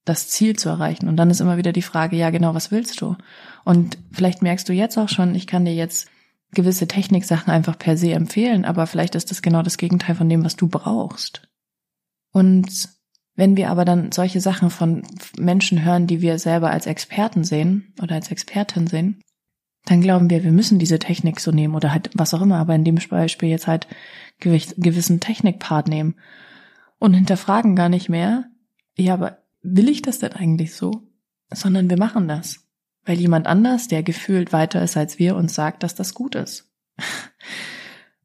das 0.06 0.30
Ziel 0.30 0.56
zu 0.56 0.70
erreichen. 0.70 1.08
Und 1.08 1.18
dann 1.18 1.32
ist 1.32 1.42
immer 1.42 1.58
wieder 1.58 1.72
die 1.72 1.82
Frage, 1.82 2.16
ja 2.16 2.30
genau, 2.30 2.54
was 2.54 2.70
willst 2.70 3.02
du? 3.02 3.16
Und 3.64 3.98
vielleicht 4.12 4.44
merkst 4.44 4.70
du 4.70 4.74
jetzt 4.74 5.00
auch 5.00 5.10
schon, 5.10 5.34
ich 5.34 5.48
kann 5.48 5.66
dir 5.66 5.74
jetzt 5.74 6.10
gewisse 6.54 6.88
Techniksachen 6.88 7.52
einfach 7.52 7.78
per 7.78 7.98
se 7.98 8.14
empfehlen, 8.14 8.66
aber 8.66 8.88
vielleicht 8.88 9.16
ist 9.16 9.32
das 9.32 9.42
genau 9.42 9.62
das 9.62 9.78
Gegenteil 9.78 10.16
von 10.16 10.30
dem, 10.30 10.44
was 10.44 10.56
du 10.56 10.68
brauchst. 10.68 11.48
Und 12.32 12.90
wenn 13.36 13.58
wir 13.58 13.70
aber 13.70 13.86
dann 13.86 14.12
solche 14.12 14.42
Sachen 14.42 14.70
von 14.70 15.04
Menschen 15.38 15.84
hören, 15.84 16.08
die 16.08 16.22
wir 16.22 16.38
selber 16.40 16.70
als 16.70 16.86
Experten 16.86 17.44
sehen 17.44 17.94
oder 18.02 18.16
als 18.16 18.30
Expertin 18.30 18.88
sehen, 18.88 19.22
dann 19.86 20.02
glauben 20.02 20.30
wir, 20.30 20.44
wir 20.44 20.52
müssen 20.52 20.80
diese 20.80 21.00
Technik 21.00 21.40
so 21.40 21.52
nehmen 21.52 21.76
oder 21.76 21.92
halt 21.92 22.10
was 22.14 22.34
auch 22.34 22.42
immer, 22.42 22.58
aber 22.58 22.76
in 22.76 22.86
dem 22.86 22.96
Beispiel 23.10 23.50
jetzt 23.50 23.68
halt 23.68 23.88
gewissen 24.40 25.20
Technikpart 25.20 25.88
nehmen 25.88 26.16
und 27.00 27.14
hinterfragen 27.14 27.76
gar 27.76 27.90
nicht 27.90 28.08
mehr, 28.08 28.46
ja, 28.96 29.14
aber 29.14 29.40
will 29.62 29.90
ich 29.90 30.02
das 30.02 30.20
denn 30.20 30.34
eigentlich 30.34 30.76
so? 30.76 31.04
Sondern 31.52 31.90
wir 31.90 31.98
machen 31.98 32.28
das, 32.28 32.63
weil 33.06 33.20
jemand 33.20 33.48
anders, 33.48 33.88
der 33.88 34.04
gefühlt 34.04 34.54
weiter 34.54 34.82
ist 34.82 34.98
als 34.98 35.20
wir, 35.20 35.36
uns 35.36 35.54
sagt, 35.54 35.84
dass 35.84 35.96
das 35.96 36.14
gut 36.14 36.36
ist. 36.36 36.70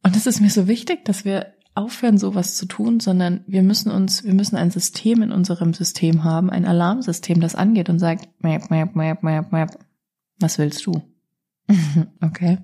Und 0.03 0.17
es 0.17 0.27
ist 0.27 0.41
mir 0.41 0.51
so 0.51 0.69
wichtig, 0.69 1.05
dass 1.05 1.25
wir 1.25 1.55
aufhören, 1.75 2.19
sowas 2.19 2.57
zu 2.57 2.67
tun, 2.67 2.99
sondern 3.01 3.45
wir 3.47 3.63
müssen 3.63 3.91
uns, 3.91 4.25
wir 4.25 4.35
müssen 4.35 4.57
ein 4.57 4.71
System 4.71 5.23
in 5.23 5.33
unserem 5.33 5.75
System 5.75 6.25
haben, 6.25 6.51
ein 6.51 6.65
Alarmsystem, 6.65 7.41
das 7.41 7.55
angeht 7.55 7.89
und 7.89 7.99
sagt, 7.99 8.29
map, 8.43 8.71
map, 8.71 8.97
map, 8.97 9.23
map, 9.23 9.53
map. 9.53 9.79
Was 10.41 10.59
willst 10.59 10.87
du? 10.87 11.03
okay. 12.21 12.59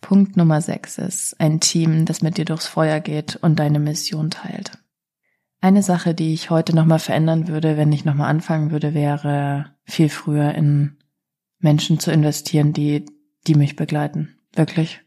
Punkt 0.00 0.36
Nummer 0.36 0.60
sechs 0.60 0.98
ist 0.98 1.40
ein 1.40 1.60
Team, 1.60 2.04
das 2.04 2.22
mit 2.22 2.36
dir 2.36 2.44
durchs 2.44 2.66
Feuer 2.66 3.00
geht 3.00 3.36
und 3.36 3.58
deine 3.58 3.78
Mission 3.78 4.30
teilt. 4.30 4.72
Eine 5.60 5.82
Sache, 5.82 6.14
die 6.14 6.32
ich 6.32 6.50
heute 6.50 6.74
nochmal 6.74 6.98
verändern 6.98 7.46
würde, 7.46 7.76
wenn 7.76 7.92
ich 7.92 8.04
nochmal 8.04 8.30
anfangen 8.30 8.70
würde, 8.70 8.94
wäre 8.94 9.66
viel 9.84 10.08
früher 10.08 10.54
in 10.54 10.96
Menschen 11.60 11.98
zu 11.98 12.10
investieren, 12.10 12.72
die, 12.72 13.06
die 13.46 13.54
mich 13.54 13.76
begleiten. 13.76 14.36
Wirklich. 14.54 15.00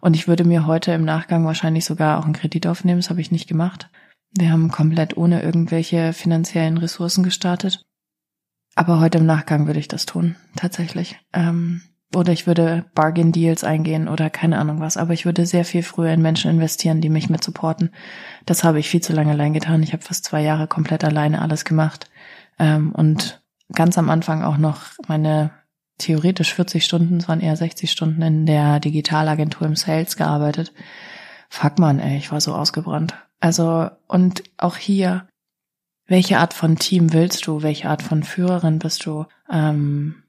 Und 0.00 0.16
ich 0.16 0.26
würde 0.26 0.44
mir 0.44 0.66
heute 0.66 0.92
im 0.92 1.04
Nachgang 1.04 1.44
wahrscheinlich 1.44 1.84
sogar 1.84 2.18
auch 2.18 2.24
einen 2.24 2.34
Kredit 2.34 2.66
aufnehmen. 2.66 2.98
Das 2.98 3.10
habe 3.10 3.20
ich 3.20 3.30
nicht 3.30 3.48
gemacht. 3.48 3.90
Wir 4.32 4.50
haben 4.50 4.70
komplett 4.70 5.16
ohne 5.16 5.42
irgendwelche 5.42 6.12
finanziellen 6.12 6.78
Ressourcen 6.78 7.22
gestartet. 7.22 7.84
Aber 8.74 9.00
heute 9.00 9.18
im 9.18 9.26
Nachgang 9.26 9.66
würde 9.66 9.80
ich 9.80 9.88
das 9.88 10.06
tun, 10.06 10.36
tatsächlich. 10.56 11.16
Ähm, 11.32 11.82
oder 12.14 12.32
ich 12.32 12.46
würde 12.46 12.86
Bargain 12.94 13.32
Deals 13.32 13.64
eingehen 13.64 14.08
oder 14.08 14.30
keine 14.30 14.58
Ahnung 14.58 14.80
was. 14.80 14.96
Aber 14.96 15.12
ich 15.12 15.24
würde 15.24 15.46
sehr 15.46 15.64
viel 15.64 15.82
früher 15.82 16.12
in 16.12 16.22
Menschen 16.22 16.50
investieren, 16.50 17.00
die 17.00 17.10
mich 17.10 17.28
mit 17.28 17.44
supporten. 17.44 17.90
Das 18.46 18.64
habe 18.64 18.78
ich 18.78 18.88
viel 18.88 19.02
zu 19.02 19.12
lange 19.12 19.32
allein 19.32 19.52
getan. 19.52 19.82
Ich 19.82 19.92
habe 19.92 20.02
fast 20.02 20.24
zwei 20.24 20.42
Jahre 20.42 20.66
komplett 20.66 21.04
alleine 21.04 21.42
alles 21.42 21.64
gemacht. 21.64 22.10
Ähm, 22.58 22.92
und 22.92 23.42
ganz 23.72 23.98
am 23.98 24.10
Anfang 24.10 24.42
auch 24.42 24.56
noch 24.56 24.82
meine 25.06 25.50
theoretisch 25.98 26.54
40 26.54 26.84
Stunden, 26.84 27.18
es 27.18 27.28
waren 27.28 27.40
eher 27.40 27.56
60 27.56 27.90
Stunden 27.90 28.22
in 28.22 28.46
der 28.46 28.80
Digitalagentur 28.80 29.66
im 29.66 29.76
Sales 29.76 30.16
gearbeitet. 30.16 30.72
Fuck 31.48 31.78
man, 31.78 31.98
ey, 31.98 32.18
ich 32.18 32.30
war 32.30 32.40
so 32.40 32.54
ausgebrannt. 32.54 33.14
Also, 33.40 33.90
und 34.06 34.42
auch 34.56 34.76
hier, 34.76 35.28
welche 36.06 36.38
Art 36.38 36.54
von 36.54 36.76
Team 36.76 37.12
willst 37.12 37.46
du? 37.46 37.62
Welche 37.62 37.88
Art 37.88 38.02
von 38.02 38.22
Führerin 38.22 38.78
bist 38.78 39.04
du? 39.06 39.26
Ähm, 39.50 40.22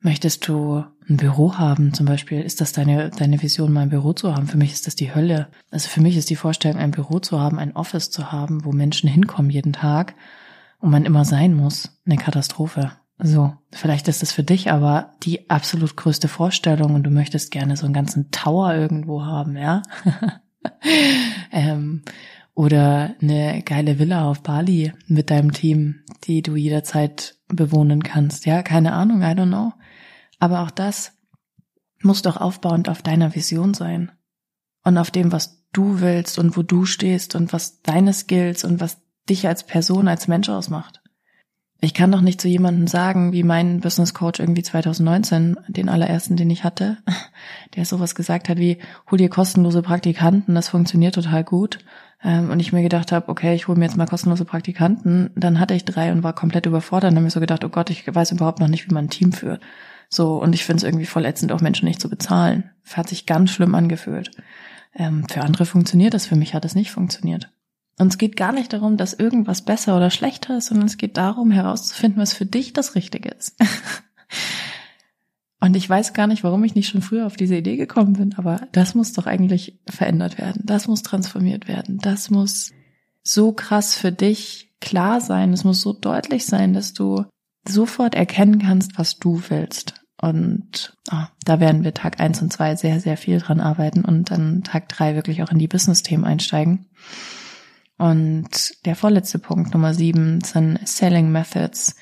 möchtest 0.00 0.46
du 0.46 0.84
ein 1.08 1.16
Büro 1.16 1.56
haben 1.56 1.94
zum 1.94 2.06
Beispiel? 2.06 2.40
Ist 2.40 2.60
das 2.60 2.72
deine, 2.72 3.10
deine 3.10 3.42
Vision, 3.42 3.72
mal 3.72 3.82
ein 3.82 3.90
Büro 3.90 4.12
zu 4.12 4.34
haben? 4.34 4.46
Für 4.46 4.58
mich 4.58 4.72
ist 4.72 4.86
das 4.86 4.96
die 4.96 5.14
Hölle. 5.14 5.48
Also 5.70 5.88
für 5.88 6.00
mich 6.00 6.16
ist 6.16 6.30
die 6.30 6.36
Vorstellung, 6.36 6.78
ein 6.78 6.90
Büro 6.90 7.18
zu 7.18 7.40
haben, 7.40 7.58
ein 7.58 7.74
Office 7.74 8.10
zu 8.10 8.30
haben, 8.32 8.64
wo 8.64 8.72
Menschen 8.72 9.08
hinkommen 9.08 9.50
jeden 9.50 9.72
Tag 9.72 10.14
und 10.80 10.90
man 10.90 11.04
immer 11.04 11.24
sein 11.24 11.54
muss, 11.54 11.98
eine 12.04 12.16
Katastrophe. 12.16 12.92
So, 13.24 13.52
vielleicht 13.70 14.08
ist 14.08 14.22
es 14.22 14.32
für 14.32 14.42
dich 14.42 14.72
aber 14.72 15.12
die 15.22 15.48
absolut 15.48 15.96
größte 15.96 16.26
Vorstellung 16.26 16.94
und 16.94 17.04
du 17.04 17.10
möchtest 17.10 17.52
gerne 17.52 17.76
so 17.76 17.84
einen 17.84 17.94
ganzen 17.94 18.32
Tower 18.32 18.74
irgendwo 18.74 19.24
haben, 19.24 19.56
ja? 19.56 19.82
ähm, 21.52 22.02
oder 22.54 23.14
eine 23.22 23.62
geile 23.62 23.98
Villa 23.98 24.28
auf 24.28 24.42
Bali 24.42 24.92
mit 25.06 25.30
deinem 25.30 25.52
Team, 25.52 26.00
die 26.24 26.42
du 26.42 26.56
jederzeit 26.56 27.36
bewohnen 27.48 28.02
kannst. 28.02 28.44
Ja, 28.44 28.62
keine 28.62 28.92
Ahnung, 28.92 29.22
I 29.22 29.26
don't 29.26 29.46
know. 29.46 29.72
Aber 30.40 30.62
auch 30.62 30.72
das 30.72 31.12
muss 32.02 32.22
doch 32.22 32.36
aufbauend 32.36 32.88
auf 32.88 33.02
deiner 33.02 33.34
Vision 33.36 33.72
sein 33.72 34.10
und 34.84 34.98
auf 34.98 35.12
dem, 35.12 35.30
was 35.30 35.64
du 35.72 36.00
willst 36.00 36.38
und 36.38 36.56
wo 36.56 36.62
du 36.62 36.84
stehst 36.84 37.36
und 37.36 37.52
was 37.52 37.82
deine 37.82 38.12
Skills 38.12 38.64
und 38.64 38.80
was 38.80 39.00
dich 39.28 39.46
als 39.46 39.64
Person, 39.64 40.08
als 40.08 40.26
Mensch 40.26 40.48
ausmacht. 40.48 41.01
Ich 41.84 41.94
kann 41.94 42.12
doch 42.12 42.20
nicht 42.20 42.40
zu 42.40 42.46
jemandem 42.46 42.86
sagen, 42.86 43.32
wie 43.32 43.42
mein 43.42 43.80
Business 43.80 44.14
Coach 44.14 44.38
irgendwie 44.38 44.62
2019, 44.62 45.56
den 45.66 45.88
allerersten, 45.88 46.36
den 46.36 46.48
ich 46.48 46.62
hatte, 46.62 46.98
der 47.74 47.84
sowas 47.84 48.14
gesagt 48.14 48.48
hat 48.48 48.58
wie, 48.58 48.78
hol 49.10 49.18
dir 49.18 49.28
kostenlose 49.28 49.82
Praktikanten, 49.82 50.54
das 50.54 50.68
funktioniert 50.68 51.16
total 51.16 51.42
gut. 51.42 51.80
Ähm, 52.22 52.50
und 52.50 52.60
ich 52.60 52.72
mir 52.72 52.82
gedacht 52.82 53.10
habe, 53.10 53.28
okay, 53.28 53.56
ich 53.56 53.66
hole 53.66 53.76
mir 53.76 53.86
jetzt 53.86 53.96
mal 53.96 54.06
kostenlose 54.06 54.44
Praktikanten. 54.44 55.30
Dann 55.34 55.58
hatte 55.58 55.74
ich 55.74 55.84
drei 55.84 56.12
und 56.12 56.22
war 56.22 56.34
komplett 56.34 56.66
überfordert 56.66 57.10
und 57.10 57.16
habe 57.16 57.24
mir 57.24 57.30
so 57.30 57.40
gedacht, 57.40 57.64
oh 57.64 57.68
Gott, 57.68 57.90
ich 57.90 58.04
weiß 58.06 58.30
überhaupt 58.30 58.60
noch 58.60 58.68
nicht, 58.68 58.88
wie 58.88 58.94
man 58.94 59.06
ein 59.06 59.10
Team 59.10 59.32
führt. 59.32 59.60
So, 60.08 60.40
und 60.40 60.54
ich 60.54 60.64
finde 60.64 60.76
es 60.76 60.82
irgendwie 60.84 61.06
voll 61.06 61.24
ätzend, 61.24 61.50
auch 61.50 61.62
Menschen 61.62 61.88
nicht 61.88 62.00
zu 62.00 62.08
bezahlen. 62.08 62.70
Hat 62.92 63.08
sich 63.08 63.26
ganz 63.26 63.50
schlimm 63.50 63.74
angefühlt. 63.74 64.30
Ähm, 64.94 65.24
für 65.28 65.40
andere 65.40 65.66
funktioniert 65.66 66.14
das, 66.14 66.26
für 66.26 66.36
mich 66.36 66.54
hat 66.54 66.64
es 66.64 66.76
nicht 66.76 66.92
funktioniert. 66.92 67.50
Und 67.98 68.08
es 68.08 68.18
geht 68.18 68.36
gar 68.36 68.52
nicht 68.52 68.72
darum, 68.72 68.96
dass 68.96 69.12
irgendwas 69.12 69.62
besser 69.62 69.96
oder 69.96 70.10
schlechter 70.10 70.58
ist, 70.58 70.66
sondern 70.66 70.86
es 70.86 70.96
geht 70.96 71.16
darum, 71.16 71.50
herauszufinden, 71.50 72.20
was 72.20 72.32
für 72.32 72.46
dich 72.46 72.72
das 72.72 72.94
Richtige 72.94 73.28
ist. 73.30 73.56
Und 75.60 75.76
ich 75.76 75.88
weiß 75.88 76.12
gar 76.12 76.26
nicht, 76.26 76.42
warum 76.42 76.64
ich 76.64 76.74
nicht 76.74 76.88
schon 76.88 77.02
früher 77.02 77.24
auf 77.24 77.36
diese 77.36 77.54
Idee 77.54 77.76
gekommen 77.76 78.14
bin, 78.14 78.34
aber 78.34 78.66
das 78.72 78.96
muss 78.96 79.12
doch 79.12 79.26
eigentlich 79.26 79.78
verändert 79.88 80.36
werden. 80.36 80.62
Das 80.64 80.88
muss 80.88 81.02
transformiert 81.02 81.68
werden. 81.68 81.98
Das 81.98 82.30
muss 82.30 82.72
so 83.22 83.52
krass 83.52 83.94
für 83.94 84.10
dich 84.10 84.72
klar 84.80 85.20
sein. 85.20 85.52
Es 85.52 85.62
muss 85.62 85.80
so 85.80 85.92
deutlich 85.92 86.46
sein, 86.46 86.72
dass 86.72 86.94
du 86.94 87.26
sofort 87.64 88.16
erkennen 88.16 88.58
kannst, 88.58 88.98
was 88.98 89.20
du 89.20 89.40
willst. 89.50 89.94
Und 90.20 90.96
oh, 91.12 91.26
da 91.44 91.60
werden 91.60 91.84
wir 91.84 91.94
Tag 91.94 92.20
eins 92.20 92.42
und 92.42 92.52
zwei 92.52 92.74
sehr, 92.74 93.00
sehr 93.00 93.16
viel 93.16 93.38
dran 93.38 93.60
arbeiten 93.60 94.04
und 94.04 94.30
dann 94.30 94.64
Tag 94.64 94.88
drei 94.88 95.14
wirklich 95.14 95.42
auch 95.44 95.50
in 95.50 95.58
die 95.58 95.68
Business-Themen 95.68 96.24
einsteigen. 96.24 96.86
Und 98.02 98.84
der 98.84 98.96
vorletzte 98.96 99.38
Punkt, 99.38 99.74
Nummer 99.74 99.94
sieben, 99.94 100.40
sind 100.40 100.80
Selling 100.88 101.30
Methods, 101.30 101.94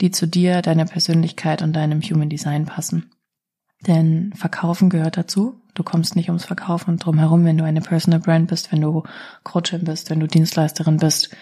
die 0.00 0.10
zu 0.10 0.26
dir, 0.26 0.62
deiner 0.62 0.86
Persönlichkeit 0.86 1.60
und 1.60 1.74
deinem 1.74 2.00
Human 2.00 2.30
Design 2.30 2.64
passen. 2.64 3.10
Denn 3.86 4.32
Verkaufen 4.34 4.88
gehört 4.88 5.18
dazu. 5.18 5.60
Du 5.74 5.82
kommst 5.82 6.16
nicht 6.16 6.30
ums 6.30 6.46
Verkaufen 6.46 6.96
drum 6.96 7.18
herum, 7.18 7.44
wenn 7.44 7.58
du 7.58 7.64
eine 7.64 7.82
Personal 7.82 8.20
Brand 8.20 8.48
bist, 8.48 8.72
wenn 8.72 8.80
du 8.80 9.02
Coachin 9.42 9.84
bist, 9.84 10.08
wenn 10.08 10.20
du 10.20 10.26
Dienstleisterin 10.26 10.96
bist. 10.96 11.36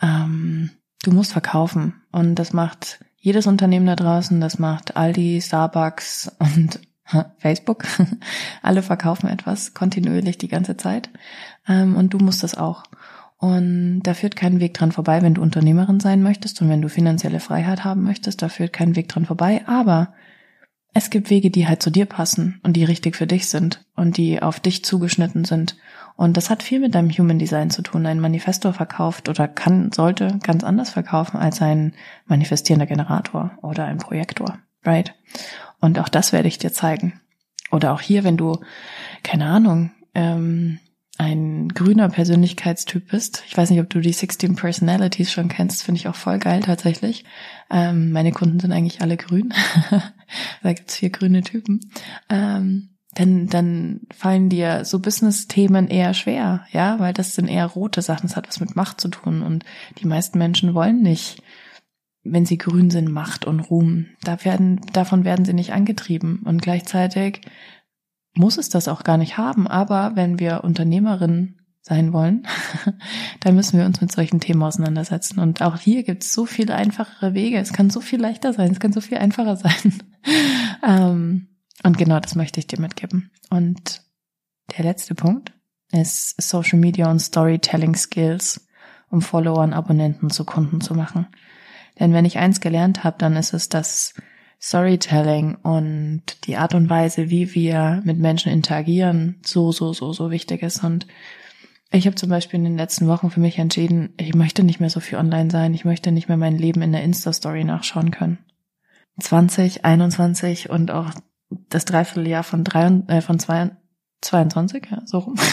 Ähm, 0.00 0.70
du 1.02 1.10
musst 1.10 1.32
verkaufen. 1.32 1.94
Und 2.12 2.36
das 2.36 2.52
macht 2.52 3.04
jedes 3.16 3.48
Unternehmen 3.48 3.86
da 3.86 3.96
draußen, 3.96 4.40
das 4.40 4.60
macht 4.60 4.96
Aldi, 4.96 5.42
Starbucks 5.42 6.30
und 6.38 6.78
Facebook. 7.38 7.86
Alle 8.62 8.84
verkaufen 8.84 9.28
etwas 9.28 9.74
kontinuierlich 9.74 10.38
die 10.38 10.46
ganze 10.46 10.76
Zeit. 10.76 11.10
Ähm, 11.66 11.96
und 11.96 12.14
du 12.14 12.18
musst 12.18 12.44
das 12.44 12.56
auch. 12.56 12.84
Und 13.38 14.00
da 14.02 14.14
führt 14.14 14.34
kein 14.34 14.58
Weg 14.58 14.74
dran 14.74 14.90
vorbei, 14.90 15.22
wenn 15.22 15.34
du 15.34 15.42
Unternehmerin 15.42 16.00
sein 16.00 16.22
möchtest 16.22 16.60
und 16.60 16.68
wenn 16.68 16.82
du 16.82 16.88
finanzielle 16.88 17.38
Freiheit 17.38 17.84
haben 17.84 18.02
möchtest, 18.02 18.42
da 18.42 18.48
führt 18.48 18.72
kein 18.72 18.96
Weg 18.96 19.08
dran 19.08 19.26
vorbei. 19.26 19.62
Aber 19.66 20.12
es 20.92 21.10
gibt 21.10 21.30
Wege, 21.30 21.50
die 21.50 21.68
halt 21.68 21.80
zu 21.80 21.90
dir 21.90 22.06
passen 22.06 22.60
und 22.64 22.72
die 22.72 22.82
richtig 22.82 23.14
für 23.14 23.28
dich 23.28 23.46
sind 23.46 23.84
und 23.94 24.16
die 24.16 24.42
auf 24.42 24.58
dich 24.58 24.84
zugeschnitten 24.84 25.44
sind. 25.44 25.76
Und 26.16 26.36
das 26.36 26.50
hat 26.50 26.64
viel 26.64 26.80
mit 26.80 26.96
deinem 26.96 27.10
Human 27.10 27.38
Design 27.38 27.70
zu 27.70 27.82
tun. 27.82 28.06
Ein 28.06 28.18
Manifestor 28.18 28.72
verkauft 28.72 29.28
oder 29.28 29.46
kann, 29.46 29.92
sollte 29.92 30.40
ganz 30.42 30.64
anders 30.64 30.90
verkaufen 30.90 31.36
als 31.36 31.62
ein 31.62 31.94
manifestierender 32.26 32.86
Generator 32.86 33.52
oder 33.62 33.84
ein 33.84 33.98
Projektor. 33.98 34.58
Right? 34.84 35.14
Und 35.80 36.00
auch 36.00 36.08
das 36.08 36.32
werde 36.32 36.48
ich 36.48 36.58
dir 36.58 36.72
zeigen. 36.72 37.20
Oder 37.70 37.92
auch 37.92 38.00
hier, 38.00 38.24
wenn 38.24 38.36
du, 38.36 38.58
keine 39.22 39.46
Ahnung, 39.46 39.92
ähm, 40.14 40.80
ein 41.18 41.68
grüner 41.70 42.08
Persönlichkeitstyp 42.08 43.10
bist. 43.10 43.42
Ich 43.48 43.56
weiß 43.56 43.70
nicht, 43.70 43.80
ob 43.80 43.90
du 43.90 44.00
die 44.00 44.12
16 44.12 44.54
Personalities 44.54 45.32
schon 45.32 45.48
kennst, 45.48 45.82
finde 45.82 46.00
ich 46.00 46.06
auch 46.08 46.14
voll 46.14 46.38
geil 46.38 46.60
tatsächlich. 46.60 47.24
Ähm, 47.70 48.12
meine 48.12 48.30
Kunden 48.30 48.60
sind 48.60 48.72
eigentlich 48.72 49.02
alle 49.02 49.16
grün. 49.16 49.52
da 50.62 50.72
gibt's 50.72 50.96
vier 50.96 51.10
grüne 51.10 51.42
Typen. 51.42 51.80
Ähm, 52.28 52.90
dann, 53.14 53.48
dann 53.48 54.00
fallen 54.14 54.48
dir 54.48 54.84
so 54.84 55.00
Business-Themen 55.00 55.88
eher 55.88 56.14
schwer, 56.14 56.66
ja, 56.70 57.00
weil 57.00 57.12
das 57.12 57.34
sind 57.34 57.48
eher 57.48 57.66
rote 57.66 58.00
Sachen, 58.00 58.28
das 58.28 58.36
hat 58.36 58.46
was 58.46 58.60
mit 58.60 58.76
Macht 58.76 59.00
zu 59.00 59.08
tun 59.08 59.42
und 59.42 59.64
die 59.98 60.06
meisten 60.06 60.38
Menschen 60.38 60.74
wollen 60.74 61.02
nicht, 61.02 61.42
wenn 62.22 62.46
sie 62.46 62.58
grün 62.58 62.90
sind, 62.90 63.10
Macht 63.10 63.44
und 63.44 63.58
Ruhm. 63.58 64.06
Da 64.22 64.44
werden, 64.44 64.80
davon 64.92 65.24
werden 65.24 65.44
sie 65.44 65.54
nicht 65.54 65.72
angetrieben 65.72 66.42
und 66.44 66.62
gleichzeitig 66.62 67.40
muss 68.38 68.56
es 68.56 68.68
das 68.68 68.88
auch 68.88 69.04
gar 69.04 69.18
nicht 69.18 69.36
haben. 69.36 69.66
Aber 69.66 70.12
wenn 70.14 70.38
wir 70.38 70.64
Unternehmerinnen 70.64 71.60
sein 71.82 72.12
wollen, 72.12 72.46
dann 73.40 73.54
müssen 73.54 73.78
wir 73.78 73.86
uns 73.86 74.00
mit 74.00 74.12
solchen 74.12 74.40
Themen 74.40 74.62
auseinandersetzen. 74.62 75.40
Und 75.40 75.62
auch 75.62 75.78
hier 75.78 76.02
gibt 76.02 76.22
es 76.22 76.32
so 76.32 76.46
viele 76.46 76.74
einfachere 76.74 77.34
Wege. 77.34 77.58
Es 77.58 77.72
kann 77.72 77.90
so 77.90 78.00
viel 78.00 78.20
leichter 78.20 78.52
sein, 78.52 78.70
es 78.70 78.80
kann 78.80 78.92
so 78.92 79.00
viel 79.00 79.18
einfacher 79.18 79.56
sein. 79.56 80.02
ähm, 80.86 81.48
und 81.84 81.98
genau 81.98 82.20
das 82.20 82.34
möchte 82.34 82.60
ich 82.60 82.66
dir 82.66 82.80
mitgeben. 82.80 83.30
Und 83.50 84.02
der 84.76 84.84
letzte 84.84 85.14
Punkt 85.14 85.52
ist 85.92 86.40
Social 86.40 86.78
Media 86.78 87.10
und 87.10 87.20
Storytelling 87.20 87.94
Skills, 87.94 88.68
um 89.10 89.22
Follower 89.22 89.62
und 89.62 89.72
Abonnenten 89.72 90.30
zu 90.30 90.44
Kunden 90.44 90.80
zu 90.80 90.94
machen. 90.94 91.26
Denn 91.98 92.12
wenn 92.12 92.24
ich 92.24 92.38
eins 92.38 92.60
gelernt 92.60 93.04
habe, 93.04 93.16
dann 93.18 93.36
ist 93.36 93.54
es, 93.54 93.68
dass 93.68 94.14
Storytelling 94.60 95.54
und 95.56 96.22
die 96.46 96.56
Art 96.56 96.74
und 96.74 96.90
Weise, 96.90 97.30
wie 97.30 97.54
wir 97.54 98.02
mit 98.04 98.18
Menschen 98.18 98.50
interagieren, 98.52 99.40
so, 99.44 99.70
so, 99.72 99.92
so, 99.92 100.12
so 100.12 100.30
wichtig 100.30 100.62
ist. 100.62 100.82
Und 100.82 101.06
ich 101.90 102.06
habe 102.06 102.16
zum 102.16 102.28
Beispiel 102.28 102.58
in 102.58 102.64
den 102.64 102.76
letzten 102.76 103.06
Wochen 103.06 103.30
für 103.30 103.40
mich 103.40 103.58
entschieden, 103.58 104.14
ich 104.18 104.34
möchte 104.34 104.64
nicht 104.64 104.80
mehr 104.80 104.90
so 104.90 105.00
viel 105.00 105.18
online 105.18 105.50
sein. 105.50 105.74
Ich 105.74 105.84
möchte 105.84 106.10
nicht 106.10 106.28
mehr 106.28 106.36
mein 106.36 106.58
Leben 106.58 106.82
in 106.82 106.92
der 106.92 107.02
Insta-Story 107.02 107.64
nachschauen 107.64 108.10
können. 108.10 108.38
2021 109.20 110.70
und 110.70 110.90
auch 110.90 111.10
das 111.70 111.84
Dreivierteljahr 111.84 112.42
von, 112.42 112.64
drei, 112.64 112.86
äh, 113.08 113.20
von 113.20 113.38
zwei, 113.38 113.70
22, 114.20 114.88
ja, 114.90 115.02
so 115.04 115.18
rum. 115.18 115.36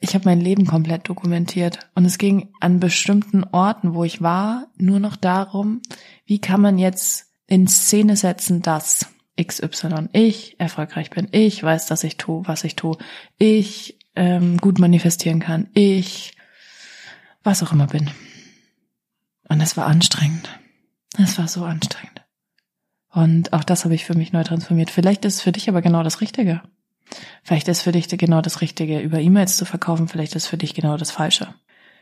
Ich 0.00 0.14
habe 0.14 0.26
mein 0.26 0.40
Leben 0.40 0.64
komplett 0.64 1.08
dokumentiert 1.08 1.80
und 1.96 2.04
es 2.04 2.18
ging 2.18 2.50
an 2.60 2.78
bestimmten 2.78 3.42
Orten, 3.42 3.94
wo 3.94 4.04
ich 4.04 4.22
war, 4.22 4.68
nur 4.76 5.00
noch 5.00 5.16
darum, 5.16 5.82
wie 6.24 6.40
kann 6.40 6.60
man 6.60 6.78
jetzt 6.78 7.27
in 7.48 7.66
Szene 7.66 8.16
setzen, 8.16 8.62
dass 8.62 9.06
XY 9.40 10.08
ich 10.12 10.60
erfolgreich 10.60 11.10
bin, 11.10 11.28
ich 11.32 11.62
weiß, 11.62 11.86
dass 11.86 12.04
ich 12.04 12.16
tue, 12.16 12.46
was 12.46 12.62
ich 12.62 12.76
tue, 12.76 12.96
ich 13.38 13.98
ähm, 14.14 14.58
gut 14.58 14.78
manifestieren 14.78 15.40
kann, 15.40 15.68
ich 15.74 16.34
was 17.42 17.62
auch 17.62 17.72
immer 17.72 17.86
bin. 17.86 18.10
Und 19.48 19.60
es 19.60 19.76
war 19.76 19.86
anstrengend. 19.86 20.48
Es 21.16 21.38
war 21.38 21.48
so 21.48 21.64
anstrengend. 21.64 22.22
Und 23.10 23.52
auch 23.54 23.64
das 23.64 23.84
habe 23.84 23.94
ich 23.94 24.04
für 24.04 24.14
mich 24.14 24.32
neu 24.32 24.44
transformiert. 24.44 24.90
Vielleicht 24.90 25.24
ist 25.24 25.36
es 25.36 25.40
für 25.40 25.52
dich 25.52 25.68
aber 25.68 25.80
genau 25.80 26.02
das 26.02 26.20
Richtige. 26.20 26.60
Vielleicht 27.42 27.68
ist 27.68 27.82
für 27.82 27.92
dich 27.92 28.08
genau 28.08 28.42
das 28.42 28.60
Richtige, 28.60 29.00
über 29.00 29.18
E-Mails 29.18 29.56
zu 29.56 29.64
verkaufen. 29.64 30.08
Vielleicht 30.08 30.36
ist 30.36 30.46
für 30.46 30.58
dich 30.58 30.74
genau 30.74 30.98
das 30.98 31.10
Falsche. 31.10 31.54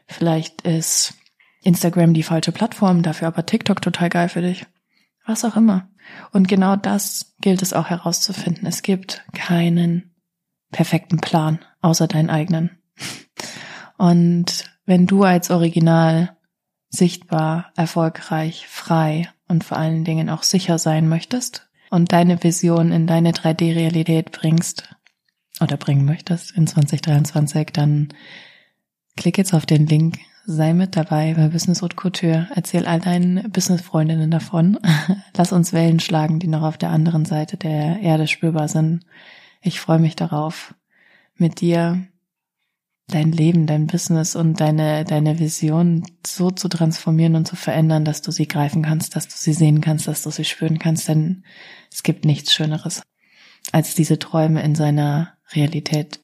Vielleicht 0.08 0.62
ist 0.62 1.14
Instagram 1.62 2.12
die 2.14 2.24
falsche 2.24 2.50
Plattform, 2.50 3.02
dafür 3.02 3.28
aber 3.28 3.46
TikTok 3.46 3.80
total 3.80 4.08
geil 4.08 4.28
für 4.28 4.42
dich. 4.42 4.66
Was 5.26 5.44
auch 5.44 5.56
immer. 5.56 5.88
Und 6.32 6.48
genau 6.48 6.76
das 6.76 7.34
gilt 7.40 7.62
es 7.62 7.72
auch 7.72 7.88
herauszufinden. 7.88 8.66
Es 8.66 8.82
gibt 8.82 9.24
keinen 9.32 10.14
perfekten 10.70 11.18
Plan, 11.18 11.58
außer 11.80 12.06
deinen 12.06 12.30
eigenen. 12.30 12.78
Und 13.98 14.64
wenn 14.84 15.06
du 15.06 15.24
als 15.24 15.50
Original 15.50 16.36
sichtbar, 16.88 17.72
erfolgreich, 17.76 18.66
frei 18.68 19.28
und 19.48 19.64
vor 19.64 19.78
allen 19.78 20.04
Dingen 20.04 20.30
auch 20.30 20.44
sicher 20.44 20.78
sein 20.78 21.08
möchtest 21.08 21.68
und 21.90 22.12
deine 22.12 22.42
Vision 22.42 22.92
in 22.92 23.06
deine 23.06 23.32
3D-Realität 23.32 24.32
bringst, 24.32 24.96
oder 25.60 25.76
bringen 25.76 26.04
möchtest 26.04 26.52
in 26.56 26.66
2023, 26.66 27.68
dann 27.72 28.08
klick 29.16 29.38
jetzt 29.38 29.54
auf 29.54 29.66
den 29.66 29.86
Link, 29.86 30.18
sei 30.46 30.72
mit 30.72 30.96
dabei 30.96 31.34
bei 31.34 31.48
Business 31.48 31.82
Haute 31.82 31.96
Couture, 31.96 32.48
erzähl 32.54 32.86
all 32.86 33.00
deinen 33.00 33.50
Business-Freundinnen 33.50 34.30
davon. 34.30 34.78
Lass 35.36 35.52
uns 35.52 35.72
Wellen 35.72 36.00
schlagen, 36.00 36.38
die 36.38 36.46
noch 36.46 36.62
auf 36.62 36.78
der 36.78 36.90
anderen 36.90 37.24
Seite 37.24 37.56
der 37.56 38.00
Erde 38.00 38.28
spürbar 38.28 38.68
sind. 38.68 39.04
Ich 39.60 39.80
freue 39.80 39.98
mich 39.98 40.14
darauf, 40.14 40.74
mit 41.34 41.60
dir 41.60 42.06
dein 43.08 43.32
Leben, 43.32 43.66
dein 43.66 43.88
Business 43.88 44.36
und 44.36 44.60
deine, 44.60 45.04
deine 45.04 45.38
Vision 45.38 46.04
so 46.24 46.50
zu 46.50 46.68
transformieren 46.68 47.34
und 47.34 47.46
zu 47.46 47.56
verändern, 47.56 48.04
dass 48.04 48.22
du 48.22 48.30
sie 48.30 48.48
greifen 48.48 48.82
kannst, 48.82 49.16
dass 49.16 49.28
du 49.28 49.34
sie 49.36 49.52
sehen 49.52 49.80
kannst, 49.80 50.06
dass 50.06 50.22
du 50.22 50.30
sie 50.30 50.44
spüren 50.44 50.78
kannst, 50.78 51.08
denn 51.08 51.44
es 51.92 52.02
gibt 52.02 52.24
nichts 52.24 52.54
Schöneres, 52.54 53.02
als 53.72 53.94
diese 53.94 54.18
Träume 54.18 54.62
in 54.62 54.74
seiner 54.74 55.34
Realität 55.52 56.20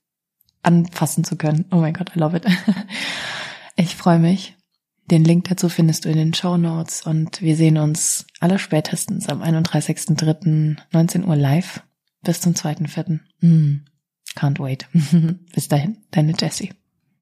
anfassen 0.62 1.24
zu 1.24 1.36
können. 1.36 1.66
Oh 1.72 1.76
mein 1.76 1.94
Gott, 1.94 2.14
I 2.16 2.20
love 2.20 2.36
it. 2.36 2.46
Ich 3.76 3.96
freue 3.96 4.18
mich. 4.18 4.56
Den 5.10 5.24
Link 5.24 5.48
dazu 5.48 5.68
findest 5.68 6.04
du 6.04 6.08
in 6.08 6.16
den 6.16 6.34
Show 6.34 6.56
Notes 6.56 7.04
und 7.04 7.42
wir 7.42 7.56
sehen 7.56 7.76
uns 7.76 8.26
aller 8.40 8.58
spätestens 8.58 9.28
am 9.28 9.42
31.03.19 9.42 11.26
Uhr 11.26 11.36
live. 11.36 11.82
Bis 12.22 12.40
zum 12.40 12.52
2.04. 12.52 13.18
Mm, 13.40 13.84
can't 14.36 14.60
wait. 14.60 14.88
Bis 15.54 15.68
dahin, 15.68 15.98
deine 16.12 16.34
Jessie. 16.38 16.72